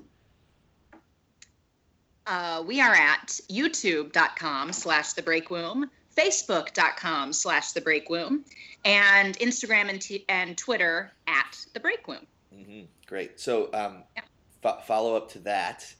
uh, 2.26 2.62
we 2.66 2.80
are 2.80 2.94
at 2.94 3.40
youtube.com 3.50 4.70
slash 4.72 5.14
the 5.14 5.22
break 5.22 5.50
womb 5.50 5.90
facebook.com 6.16 7.32
slash 7.32 7.72
the 7.72 7.80
break 7.80 8.10
womb 8.10 8.44
and 8.84 9.38
instagram 9.38 9.88
and, 9.88 10.00
t- 10.02 10.24
and 10.28 10.58
twitter 10.58 11.10
at 11.26 11.56
the 11.72 11.80
break 11.80 12.06
womb 12.06 12.26
hmm 12.54 12.82
Great. 13.06 13.40
So 13.40 13.70
um, 13.72 14.02
Yeah. 14.16 14.22
fo- 14.62 14.80
follow 14.86 15.16
up 15.16 15.30
to 15.32 15.38
that. 15.40 15.90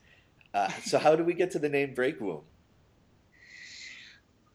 Uh, 0.53 0.69
so 0.85 0.99
how 0.99 1.17
do 1.17 1.25
we 1.25 1.33
get 1.33 1.51
to 1.53 1.59
the 1.59 1.69
name 1.71 1.95
Break 1.95 2.21
Womb? 2.21 2.43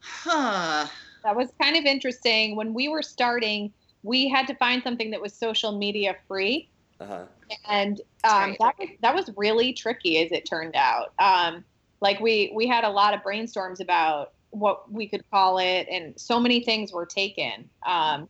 huh. 0.00 0.86
That 1.24 1.34
was 1.34 1.48
kind 1.60 1.76
of 1.76 1.84
interesting. 1.84 2.54
When 2.54 2.74
we 2.74 2.88
were 2.88 3.02
starting, 3.02 3.72
we 4.04 4.28
had 4.28 4.46
to 4.46 4.54
find 4.54 4.82
something 4.82 5.10
that 5.10 5.20
was 5.20 5.34
social 5.34 5.76
media 5.76 6.14
free. 6.28 6.68
Uh-huh. 7.00 7.24
and 7.68 8.00
um, 8.22 8.54
that 8.60 8.78
was 8.78 8.88
that 9.02 9.14
was 9.14 9.28
really 9.36 9.72
tricky 9.72 10.18
as 10.18 10.30
it 10.30 10.46
turned 10.46 10.76
out. 10.76 11.12
Um, 11.18 11.64
like 12.00 12.20
we 12.20 12.52
we 12.54 12.68
had 12.68 12.84
a 12.84 12.88
lot 12.88 13.14
of 13.14 13.20
brainstorms 13.22 13.80
about 13.80 14.32
what 14.50 14.90
we 14.92 15.08
could 15.08 15.28
call 15.30 15.58
it, 15.58 15.88
and 15.90 16.18
so 16.18 16.38
many 16.38 16.62
things 16.62 16.92
were 16.92 17.04
taken. 17.04 17.68
Um, 17.84 18.28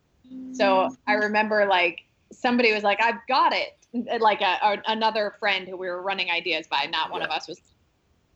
so 0.53 0.95
I 1.05 1.13
remember 1.13 1.67
like 1.67 2.05
somebody 2.31 2.73
was 2.73 2.83
like, 2.83 3.01
"I've 3.01 3.19
got 3.27 3.53
it," 3.53 3.77
like 4.19 4.41
a, 4.41 4.57
a, 4.63 4.81
another 4.87 5.35
friend 5.39 5.67
who 5.67 5.77
we 5.77 5.87
were 5.87 6.01
running 6.01 6.31
ideas 6.31 6.65
by. 6.67 6.87
Not 6.91 7.11
one 7.11 7.21
of 7.21 7.29
us 7.29 7.47
was. 7.47 7.61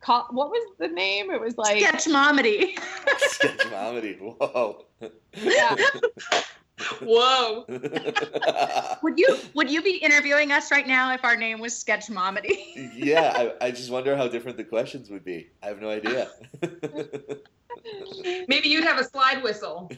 Call, 0.02 0.28
what 0.32 0.50
was 0.50 0.66
the 0.78 0.88
name? 0.88 1.30
It 1.30 1.42
was 1.42 1.58
like 1.58 1.84
sketchmomedy 1.84 2.80
Sketch 3.18 3.70
comedy. 3.70 4.14
Whoa. 4.14 4.86
Yeah. 5.34 5.76
Whoa. 7.02 7.66
would 9.04 9.20
you 9.20 9.38
would 9.54 9.70
you 9.70 9.82
be 9.82 9.98
interviewing 9.98 10.52
us 10.52 10.72
right 10.72 10.88
now 10.88 11.14
if 11.14 11.24
our 11.24 11.36
name 11.36 11.60
was 11.60 11.74
sketchmomedy 11.74 12.92
yeah, 12.96 13.52
I, 13.62 13.68
I 13.68 13.72
just 13.72 13.92
wonder 13.92 14.16
how 14.16 14.28
different 14.28 14.58
the 14.58 14.64
questions 14.64 15.10
would 15.10 15.26
be. 15.26 15.50
I 15.62 15.68
have 15.68 15.82
no 15.82 15.90
idea. 15.90 16.30
Maybe 18.48 18.70
you'd 18.70 18.84
have 18.84 19.00
a 19.00 19.04
slide 19.04 19.42
whistle. 19.44 19.92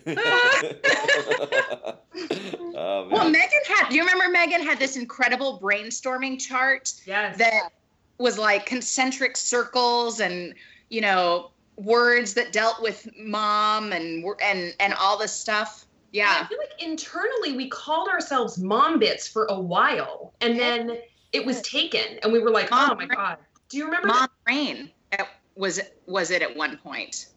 oh, 2.76 3.08
well 3.12 3.30
megan 3.30 3.60
had 3.68 3.90
do 3.90 3.96
you 3.96 4.02
remember 4.02 4.30
megan 4.30 4.62
had 4.62 4.80
this 4.80 4.96
incredible 4.98 5.60
brainstorming 5.62 6.40
chart 6.40 6.94
Yes. 7.06 7.38
that 7.38 7.70
was 8.18 8.38
like 8.38 8.66
concentric 8.66 9.38
circles 9.38 10.20
and 10.20 10.54
you 10.90 11.02
know 11.02 11.52
words 11.78 12.34
that 12.36 12.52
dealt 12.52 12.82
with 12.82 13.08
mom 13.18 13.94
and 13.94 14.24
and 14.44 14.76
and 14.80 14.94
all 14.96 15.18
this 15.18 15.32
stuff 15.32 15.86
I 16.14 16.46
feel 16.48 16.58
like 16.58 16.82
internally 16.82 17.54
we 17.56 17.70
called 17.70 18.10
ourselves 18.10 18.58
mom 18.58 19.00
bits 19.00 19.28
for 19.28 19.46
a 19.46 19.60
while 19.60 20.34
and 20.42 20.60
then 20.60 20.98
it 21.32 21.46
was 21.46 21.62
taken 21.62 22.20
and 22.24 22.32
we 22.34 22.40
were 22.40 22.50
like, 22.52 22.70
Mom 22.72 22.92
oh 22.92 22.96
my 22.96 23.06
Brain. 23.06 23.18
God. 23.18 23.38
Do 23.70 23.78
you 23.78 23.86
remember? 23.86 24.08
mom 24.10 24.28
brain 24.46 24.92
uh, 25.18 25.24
was 25.56 25.80
was 26.06 26.32
it 26.32 26.42
at 26.42 26.56
one 26.56 26.78
point 26.78 27.28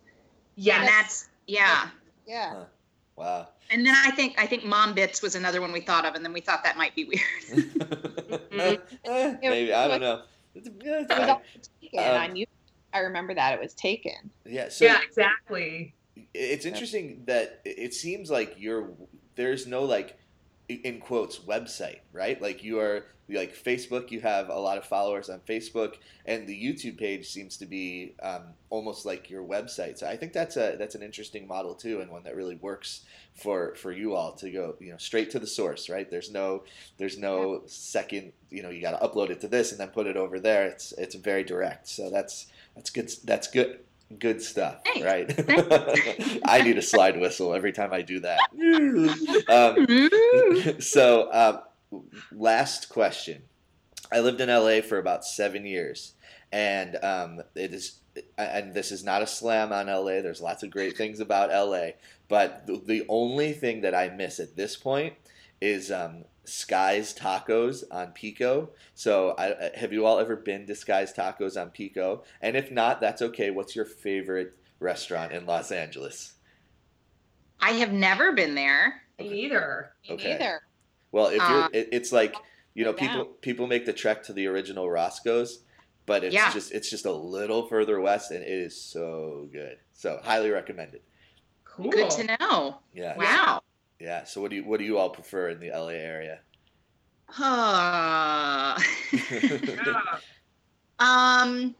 Yes. 0.57 0.79
and 0.81 0.89
that's 0.89 1.29
yeah 1.47 1.89
yeah. 2.27 2.65
wow. 3.17 3.49
and 3.71 3.85
then 3.87 3.95
i 4.05 4.11
think 4.11 4.35
i 4.39 4.47
think 4.47 4.65
mom 4.65 4.95
bits 4.95 5.21
was 5.23 5.35
another 5.37 5.61
one 5.61 5.73
we 5.73 5.81
thought 5.81 6.05
of 6.05 6.15
and 6.15 6.25
then 6.25 6.33
we 6.33 6.41
thought 6.41 6.65
that 6.65 6.77
might 6.77 6.95
be 6.97 7.05
weird 7.05 7.21
Eh, 8.53 8.77
Maybe 9.43 9.73
I 9.73 9.89
don't 9.89 10.01
know. 10.01 10.23
It's, 10.55 10.69
it's 10.69 10.85
It 10.85 11.19
was 11.19 11.29
all 11.29 11.43
taken 11.81 11.99
Um, 12.01 12.17
on 12.31 12.37
you. 12.37 12.47
I 12.93 12.99
remember 13.01 13.35
that 13.35 13.53
it 13.55 13.61
was 13.61 13.75
taken. 13.75 14.31
Yeah, 14.47 14.69
so 14.69 14.85
yeah, 14.85 14.99
exactly. 15.05 15.95
It's 16.35 16.66
interesting 16.66 17.23
that 17.27 17.61
it 17.64 17.94
seems 17.94 18.31
like 18.31 18.57
you're 18.59 18.90
there's 19.37 19.66
no 19.66 19.85
like 19.85 20.18
in 20.68 20.99
quotes 20.99 21.38
website 21.38 22.01
right? 22.12 22.40
Like 22.40 22.62
you 22.62 22.81
are 22.81 23.07
like 23.29 23.55
facebook 23.55 24.11
you 24.11 24.20
have 24.20 24.51
a 24.51 24.59
lot 24.59 24.77
of 24.77 24.85
followers 24.85 25.31
on 25.31 25.40
facebook 25.49 25.94
and 26.27 26.47
the 26.47 26.53
youtube 26.55 26.99
page 26.99 27.27
seems 27.27 27.57
to 27.57 27.64
be 27.64 28.14
um, 28.23 28.42
almost 28.68 29.07
like 29.07 29.31
your 29.31 29.42
website. 29.42 29.99
So 29.99 30.07
i 30.07 30.16
think 30.16 30.33
that's 30.33 30.57
a 30.57 30.77
that's 30.79 30.94
an 30.94 31.03
interesting 31.03 31.47
model 31.49 31.75
too 31.75 32.01
and 32.01 32.11
one 32.11 32.23
that 32.25 32.37
really 32.37 32.57
works 32.57 33.05
for 33.35 33.75
for 33.77 33.92
you 33.92 34.14
all 34.14 34.33
to 34.33 34.51
go 34.51 34.75
you 34.79 34.92
know 34.92 34.99
straight 34.99 35.31
to 35.31 35.38
the 35.38 35.47
source 35.47 35.88
right? 35.88 36.11
There's 36.11 36.31
no 36.31 36.64
there's 36.99 37.16
no 37.16 37.62
second 37.66 38.33
you 38.51 38.62
know 38.62 38.70
you 38.70 38.83
got 38.83 38.99
to 38.99 39.07
upload 39.07 39.31
it 39.31 39.40
to 39.40 39.49
this 39.49 39.70
and 39.70 39.81
then 39.81 39.88
put 39.88 40.07
it 40.07 40.16
over 40.16 40.38
there. 40.38 40.66
It's 40.66 40.92
it's 40.92 41.14
very 41.14 41.44
direct. 41.44 41.88
So 41.88 42.11
that's 42.11 42.47
that's 42.75 42.90
good 42.90 43.11
that's 43.25 43.49
good 43.49 43.79
good 44.18 44.40
stuff 44.40 44.77
Thanks. 44.85 45.03
right? 45.03 46.40
I 46.44 46.62
need 46.62 46.79
a 46.79 46.83
slide 46.83 47.18
whistle 47.18 47.55
every 47.55 47.72
time 47.72 47.92
i 47.92 48.03
do 48.03 48.20
that. 48.20 48.40
Um, 49.48 50.81
so 50.81 51.29
um, 51.33 52.03
last 52.33 52.88
question. 52.88 53.42
I 54.12 54.20
lived 54.20 54.40
in 54.40 54.48
la 54.48 54.81
for 54.81 54.98
about 54.98 55.24
seven 55.24 55.66
years 55.66 56.14
and 56.55 56.96
um, 57.03 57.42
it 57.57 57.74
is 57.74 57.98
and 58.38 58.72
this 58.72 58.92
is 58.92 59.03
not 59.03 59.22
a 59.22 59.27
slam 59.27 59.72
on 59.72 59.88
la 59.88 60.05
there's 60.05 60.40
lots 60.40 60.62
of 60.62 60.70
great 60.70 60.96
things 60.96 61.18
about 61.18 61.50
la 61.50 61.88
but 62.29 62.64
the, 62.66 62.81
the 62.87 63.05
only 63.09 63.53
thing 63.53 63.81
that 63.81 63.92
i 63.92 64.09
miss 64.09 64.38
at 64.38 64.55
this 64.55 64.77
point 64.77 65.14
is 65.61 65.90
um, 65.90 66.24
Sky's 66.45 67.15
Tacos 67.15 67.85
on 67.91 68.13
Pico. 68.13 68.71
So, 68.95 69.35
I, 69.39 69.71
have 69.75 69.93
you 69.93 70.05
all 70.07 70.19
ever 70.19 70.37
been 70.37 70.67
to 70.67 70.75
Sky's 70.75 71.13
Tacos 71.13 71.61
on 71.61 71.71
Pico? 71.71 72.25
And 72.41 72.57
if 72.57 72.71
not, 72.71 73.01
that's 73.01 73.23
okay. 73.23 73.51
What's 73.51 73.75
your 73.75 73.85
favorite 73.85 74.55
restaurant 74.81 75.33
in 75.33 75.47
Los 75.47 75.71
Angeles? 75.73 76.35
i 77.61 77.71
have 77.73 77.93
never 77.93 78.33
been 78.33 78.55
there 78.55 79.03
Me 79.19 79.29
neither. 79.31 79.93
Me 80.09 80.15
Okay. 80.17 80.33
neither. 80.33 80.61
Well, 81.13 81.29
if 81.29 81.37
you're, 81.49 81.65
um, 81.65 81.71
it, 81.73 81.89
it's 81.93 82.13
like 82.13 82.35
you 82.75 82.85
know, 82.85 82.93
Go 82.93 82.99
people 82.99 83.25
down. 83.25 83.33
people 83.41 83.67
make 83.67 83.87
the 83.87 83.93
trek 83.93 84.25
to 84.25 84.33
the 84.33 84.47
original 84.49 84.91
Roscoe's, 84.91 85.63
but 86.07 86.25
it's 86.25 86.35
Yeah. 86.35 86.53
just 86.53 86.73
it's 86.73 86.91
just 86.91 87.07
a 87.07 87.13
little 87.13 87.69
further 87.69 88.01
west, 88.01 88.33
and 88.33 88.43
it 88.43 88.49
is 88.51 88.79
so 88.81 89.49
good. 89.53 89.79
So, 89.93 90.21
highly 90.23 90.51
recommended. 90.51 91.01
Cool. 91.65 91.91
good 91.91 92.11
to 92.11 92.37
know 92.39 92.79
Yeah, 92.93 93.17
wow 93.17 93.61
yeah. 94.05 94.25
So, 94.25 94.40
what 94.43 94.51
do 94.51 94.57
you 94.57 94.64
what 94.64 94.79
do 94.79 94.85
you 94.85 94.99
all 94.99 95.09
prefer 95.11 95.49
in 95.49 95.59
the 95.59 95.71
LA 95.71 95.88
area? 96.12 96.40
Uh, 97.38 98.79
um, 100.99 101.75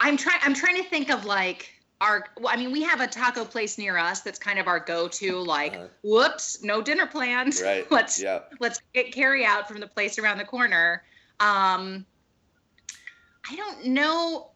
I'm 0.00 0.16
trying. 0.16 0.40
I'm 0.42 0.54
trying 0.54 0.76
to 0.82 0.88
think 0.88 1.10
of 1.10 1.24
like 1.26 1.70
our. 2.00 2.24
Well, 2.40 2.52
I 2.52 2.56
mean, 2.56 2.72
we 2.72 2.82
have 2.82 3.00
a 3.00 3.06
taco 3.06 3.44
place 3.44 3.76
near 3.78 3.96
us 3.98 4.20
that's 4.22 4.38
kind 4.38 4.58
of 4.58 4.66
our 4.66 4.80
go-to. 4.80 5.38
Like, 5.38 5.74
Uh-huh. 5.74 5.88
whoops, 6.02 6.62
no 6.62 6.80
dinner 6.82 7.06
plans. 7.06 7.62
Right. 7.62 7.88
let's 7.90 8.20
Yeah. 8.20 8.40
let's 8.60 8.80
get 8.94 9.12
carry 9.12 9.44
out 9.44 9.68
from 9.68 9.80
the 9.80 9.86
place 9.86 10.18
around 10.18 10.38
the 10.38 10.44
corner. 10.44 11.04
Um, 11.40 12.06
I 13.50 13.56
don't 13.56 13.86
know. 13.86 14.50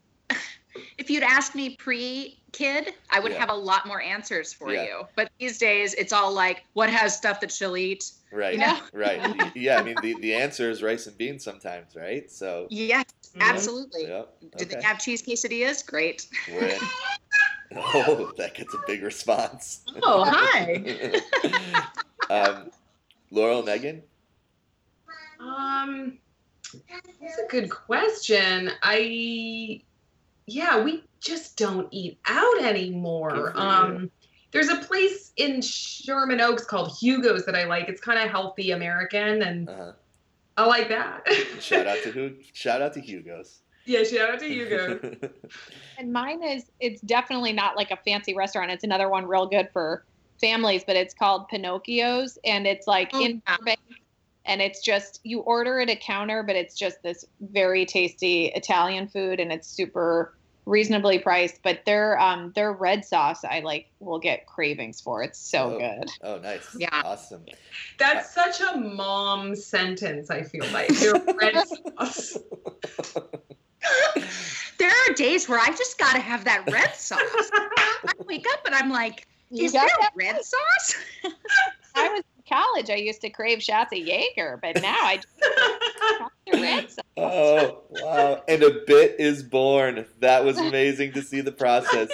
It's 0.79 0.87
if 0.99 1.11
you'd 1.11 1.23
asked 1.23 1.55
me 1.55 1.77
pre-kid, 1.77 2.95
I 3.11 3.21
would 3.21 3.33
Yeah. 3.33 3.39
have 3.41 3.51
a 3.51 3.55
lot 3.55 3.87
more 3.87 4.01
answers 4.01 4.53
for 4.53 4.73
Yeah. 4.73 4.85
you. 4.85 5.09
But 5.17 5.31
these 5.39 5.59
days, 5.59 5.95
it's 5.95 6.13
all 6.13 6.33
like, 6.33 6.65
what 6.75 6.91
has 6.91 7.17
stuff 7.17 7.41
that 7.41 7.53
she'll 7.53 7.77
eat? 7.77 8.11
Right. 8.33 8.55
You 8.55 8.61
know? 8.61 8.79
Right. 8.93 9.57
Yeah. 9.57 9.79
I 9.79 9.83
mean, 9.83 9.97
the, 10.03 10.15
the 10.21 10.35
answer 10.35 10.71
is 10.71 10.83
rice 10.83 11.07
and 11.07 11.17
beans 11.17 11.45
sometimes, 11.45 11.95
right? 11.97 12.31
So. 12.31 12.67
Yes, 12.71 13.05
Mhm. 13.35 13.41
absolutely. 13.43 14.07
Yep. 14.09 14.35
Do 14.59 14.65
they 14.65 14.83
have 14.83 14.99
cheese 14.99 15.23
quesadillas? 15.23 15.85
Great. 15.87 16.27
We're 16.53 16.67
in. 16.67 16.81
Oh, 17.77 18.33
that 18.39 18.55
gets 18.55 18.73
a 18.75 18.79
big 18.87 19.03
response. 19.03 19.83
Oh, 20.03 20.25
hi. 20.25 21.21
um, 22.31 22.71
Laurel, 23.31 23.63
Megan. 23.63 24.03
Um, 25.39 26.19
that's 26.89 27.39
a 27.39 27.47
good 27.49 27.71
question. 27.71 28.71
I, 28.83 29.83
yeah, 30.49 30.83
we 30.83 31.05
just 31.21 31.57
don't 31.57 31.89
eat 31.91 32.19
out 32.27 32.63
anymore. 32.63 33.31
Good 33.31 33.53
for 33.53 33.59
you. 33.59 33.65
Um, 33.65 34.11
there's 34.51 34.69
a 34.69 34.77
place 34.77 35.33
in 35.37 35.61
Sherman 35.61 36.41
Oaks 36.41 36.65
called 36.65 36.97
Hugo's 36.99 37.45
that 37.47 37.55
I 37.55 37.65
like. 37.65 37.89
It's 37.89 38.01
kind 38.01 38.19
of 38.19 38.31
healthy 38.31 38.71
American, 38.71 39.43
and 39.43 39.69
Uh-huh. 39.69 39.93
I 40.57 40.67
like 40.67 40.89
that. 40.89 41.25
Shout 41.61 41.87
out 41.87 41.99
to 42.03 42.11
who? 42.11 42.33
Shout 42.53 42.83
out 42.83 42.93
to 42.95 43.01
Hugo's. 43.01 43.61
yeah, 43.87 44.03
shout 44.03 44.31
out 44.31 44.41
to 44.41 44.49
Hugo's. 44.49 45.01
And 45.99 46.13
mine 46.13 46.43
is 46.43 46.65
it's 46.81 47.01
definitely 47.03 47.53
not 47.53 47.77
like 47.77 47.91
a 47.91 47.97
fancy 47.97 48.35
restaurant. 48.35 48.71
It's 48.71 48.85
another 48.85 49.09
one 49.09 49.25
real 49.27 49.47
good 49.47 49.69
for 49.73 50.05
families, 50.41 50.83
but 50.87 50.95
it's 50.97 51.13
called 51.15 51.49
Pinocchio's 51.49 52.39
and 52.45 52.67
it's 52.67 52.87
like 52.87 53.11
Oh, 53.13 53.25
in 53.25 53.43
yeah. 53.47 53.57
Burbank. 53.57 53.79
And 54.45 54.63
it's 54.63 54.81
just 54.83 55.21
you 55.25 55.41
order 55.41 55.79
at 55.81 55.91
a 55.91 55.97
counter, 55.97 56.43
but 56.43 56.57
it's 56.57 56.75
just 56.77 57.03
this 57.03 57.25
very 57.41 57.85
tasty 57.85 58.47
Italian 58.55 59.09
food 59.09 59.41
and 59.41 59.53
it's 59.53 59.69
super 59.69 60.38
reasonably 60.69 61.19
priced. 61.19 61.63
But 61.63 61.85
their 61.87 62.19
um 62.21 62.53
their 62.55 62.73
red 62.73 63.05
sauce 63.05 63.45
I 63.45 63.61
like 63.61 63.87
will 64.01 64.19
get 64.19 64.47
cravings 64.47 65.01
for. 65.01 65.23
It's 65.23 65.39
so 65.39 65.75
Oh. 65.75 65.79
good. 65.79 66.11
oh, 66.23 66.39
nice. 66.39 66.69
Yeah. 66.79 66.89
Awesome. 67.05 67.45
That's 67.99 68.35
such 68.35 68.61
a 68.61 68.77
mom 68.77 69.57
sentence. 69.57 70.31
I 70.31 70.43
feel 70.43 70.67
like 70.73 70.89
Their 70.89 71.15
red 71.41 71.57
sauce. 71.99 72.37
There 74.79 74.91
are 74.91 75.15
days 75.15 75.49
where 75.49 75.59
I 75.59 75.69
just 75.71 75.99
got 75.99 76.13
to 76.13 76.21
have 76.21 76.45
that 76.45 76.71
red 76.71 76.95
sauce. 76.95 77.19
I 77.53 78.13
wake 78.27 78.47
up 78.53 78.61
and 78.67 78.75
I'm 78.75 78.91
like, 78.91 79.27
is 79.51 79.73
there 79.73 79.83
that? 80.01 80.11
red 80.15 80.37
sauce? 80.37 80.95
I 81.97 82.09
was 82.11 82.23
in 82.37 82.38
college, 82.49 82.91
I 82.91 82.97
used 82.97 83.21
to 83.23 83.31
crave 83.31 83.63
shots 83.63 83.93
of 83.93 83.99
Jaeger, 83.99 84.59
but 84.63 84.81
now 84.81 84.99
I 85.03 85.17
just 85.17 85.39
the 86.53 86.61
red 86.61 86.91
sauce. 86.91 87.05
Oh, 87.17 87.83
wow. 87.91 88.43
And 88.49 88.63
a 88.63 88.81
bit 88.87 89.17
is 89.19 89.43
born. 89.43 90.07
That 90.21 90.45
was 90.45 90.59
amazing 90.59 91.13
to 91.13 91.23
see 91.23 91.41
the 91.41 91.53
process. 91.53 92.11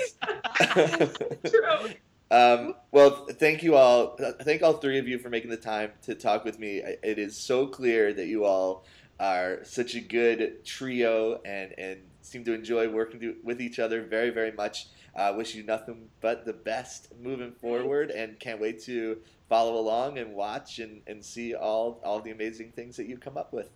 True. 1.46 1.94
Um, 2.30 2.74
well, 2.90 3.26
thank 3.32 3.62
you 3.62 3.76
all. 3.76 4.18
Thank 4.42 4.62
all 4.62 4.74
three 4.74 4.98
of 4.98 5.06
you 5.06 5.18
for 5.18 5.28
making 5.28 5.50
the 5.50 5.56
time 5.56 5.92
to 6.02 6.14
talk 6.14 6.44
with 6.44 6.58
me. 6.58 6.82
It 7.02 7.18
is 7.18 7.36
so 7.36 7.66
clear 7.66 8.12
that 8.12 8.26
you 8.26 8.44
all 8.44 8.84
are 9.20 9.60
such 9.62 9.94
a 9.94 10.00
good 10.00 10.64
trio 10.64 11.40
and, 11.44 11.74
and 11.78 12.00
seem 12.22 12.44
to 12.44 12.52
enjoy 12.52 12.88
working 12.88 13.20
to, 13.20 13.36
with 13.44 13.60
each 13.60 13.78
other 13.78 14.02
very, 14.02 14.30
very 14.30 14.52
much. 14.52 14.88
Uh, 15.14 15.32
wish 15.36 15.54
you 15.54 15.62
nothing 15.62 16.08
but 16.20 16.44
the 16.44 16.52
best 16.52 17.12
moving 17.22 17.52
forward 17.52 18.10
and 18.10 18.40
can't 18.40 18.60
wait 18.60 18.82
to 18.82 19.18
follow 19.54 19.78
along 19.78 20.18
and 20.18 20.34
watch 20.34 20.80
and, 20.80 21.00
and 21.06 21.24
see 21.24 21.54
all, 21.54 22.00
all 22.04 22.20
the 22.20 22.32
amazing 22.32 22.72
things 22.72 22.96
that 22.96 23.06
you 23.06 23.16
come 23.16 23.36
up 23.36 23.52
with. 23.52 23.70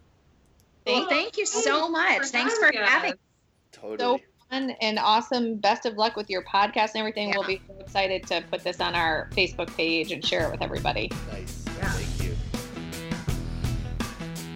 Well, 0.85 1.07
thank 1.09 1.37
you 1.37 1.47
so 1.47 1.88
much. 1.88 2.27
Thanks 2.27 2.59
for 2.59 2.73
having 2.75 3.12
us. 3.12 3.19
Totally. 3.71 3.99
So 3.99 4.21
fun 4.51 4.71
and 4.81 4.99
awesome. 4.99 5.57
Best 5.57 5.87
of 5.87 5.97
luck 5.97 6.17
with 6.17 6.31
your 6.31 6.43
podcast 6.43 6.95
and 6.95 6.97
everything. 6.97 7.29
Yeah. 7.29 7.38
We'll 7.38 7.47
be 7.47 7.61
so 7.69 7.75
excited 7.79 8.27
to 8.27 8.43
put 8.51 8.64
this 8.64 8.81
on 8.81 8.97
our 8.97 9.31
Facebook 9.33 9.73
page 9.77 10.11
and 10.11 10.25
share 10.25 10.49
it 10.49 10.51
with 10.51 10.62
everybody. 10.62 11.12
Nice. 11.31 11.58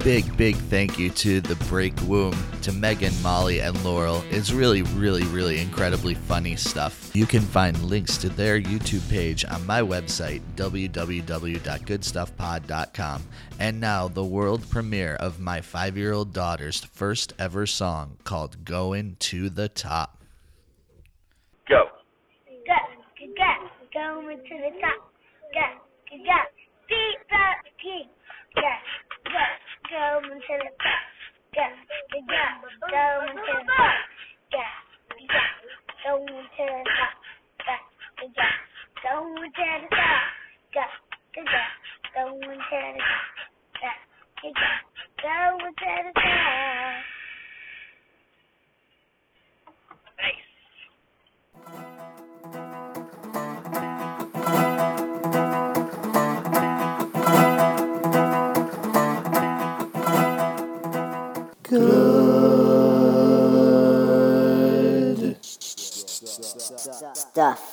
Big, 0.04 0.36
big 0.36 0.56
thank 0.56 0.98
you 0.98 1.08
to 1.10 1.40
the 1.40 1.54
Break 1.66 1.94
Womb, 2.08 2.34
to 2.62 2.72
Megan, 2.72 3.12
Molly, 3.22 3.60
and 3.60 3.84
Laurel. 3.84 4.24
It's 4.30 4.50
really, 4.50 4.82
really, 4.82 5.22
really 5.26 5.60
incredibly 5.60 6.14
funny 6.14 6.56
stuff. 6.56 7.12
You 7.14 7.24
can 7.24 7.42
find 7.42 7.80
links 7.84 8.16
to 8.18 8.28
their 8.28 8.60
YouTube 8.60 9.08
page 9.08 9.44
on 9.44 9.64
my 9.64 9.80
website, 9.80 10.40
www.goodstuffpod.com. 10.56 13.22
And 13.60 13.80
now, 13.80 14.08
the 14.08 14.24
world 14.24 14.68
premiere 14.68 15.14
of 15.14 15.38
my 15.38 15.60
five 15.60 15.96
year 15.96 16.12
old 16.12 16.32
daughter's 16.32 16.80
first 16.80 17.32
ever 17.38 17.64
song 17.64 18.18
called 18.24 18.64
Going 18.64 19.14
to 19.20 19.48
the 19.50 19.68
Top. 19.68 20.18
Go, 21.68 21.84
Go. 22.66 22.74
go, 23.20 23.26
go, 23.38 23.54
going 23.94 24.38
to 24.38 24.44
the 24.48 24.80
top. 24.80 25.12
Go, 25.54 25.60
go, 26.10 26.16
go, 26.24 26.38
beat 26.88 27.18
the 27.30 27.46
king. 27.80 28.08
Go, 28.56 28.62
go, 29.30 29.38
going 29.92 30.24
to 30.24 30.54
the. 30.56 30.70
Go, 31.52 31.66
go, 32.12 32.20
go, 32.80 32.96
the. 33.68 33.88
Go, 34.52 34.64
go. 35.28 35.42
Go, 36.04 36.16
go, 36.16 36.66
go, 36.66 36.86
the. 39.42 40.06
Go, 40.72 40.84
go, 41.34 41.42
go, 42.14 42.32
the. 44.42 44.68
Go, 45.22 45.42
go, 45.42 45.76
go, 45.76 46.12
the. 52.14 52.21
Stuff. 67.32 67.71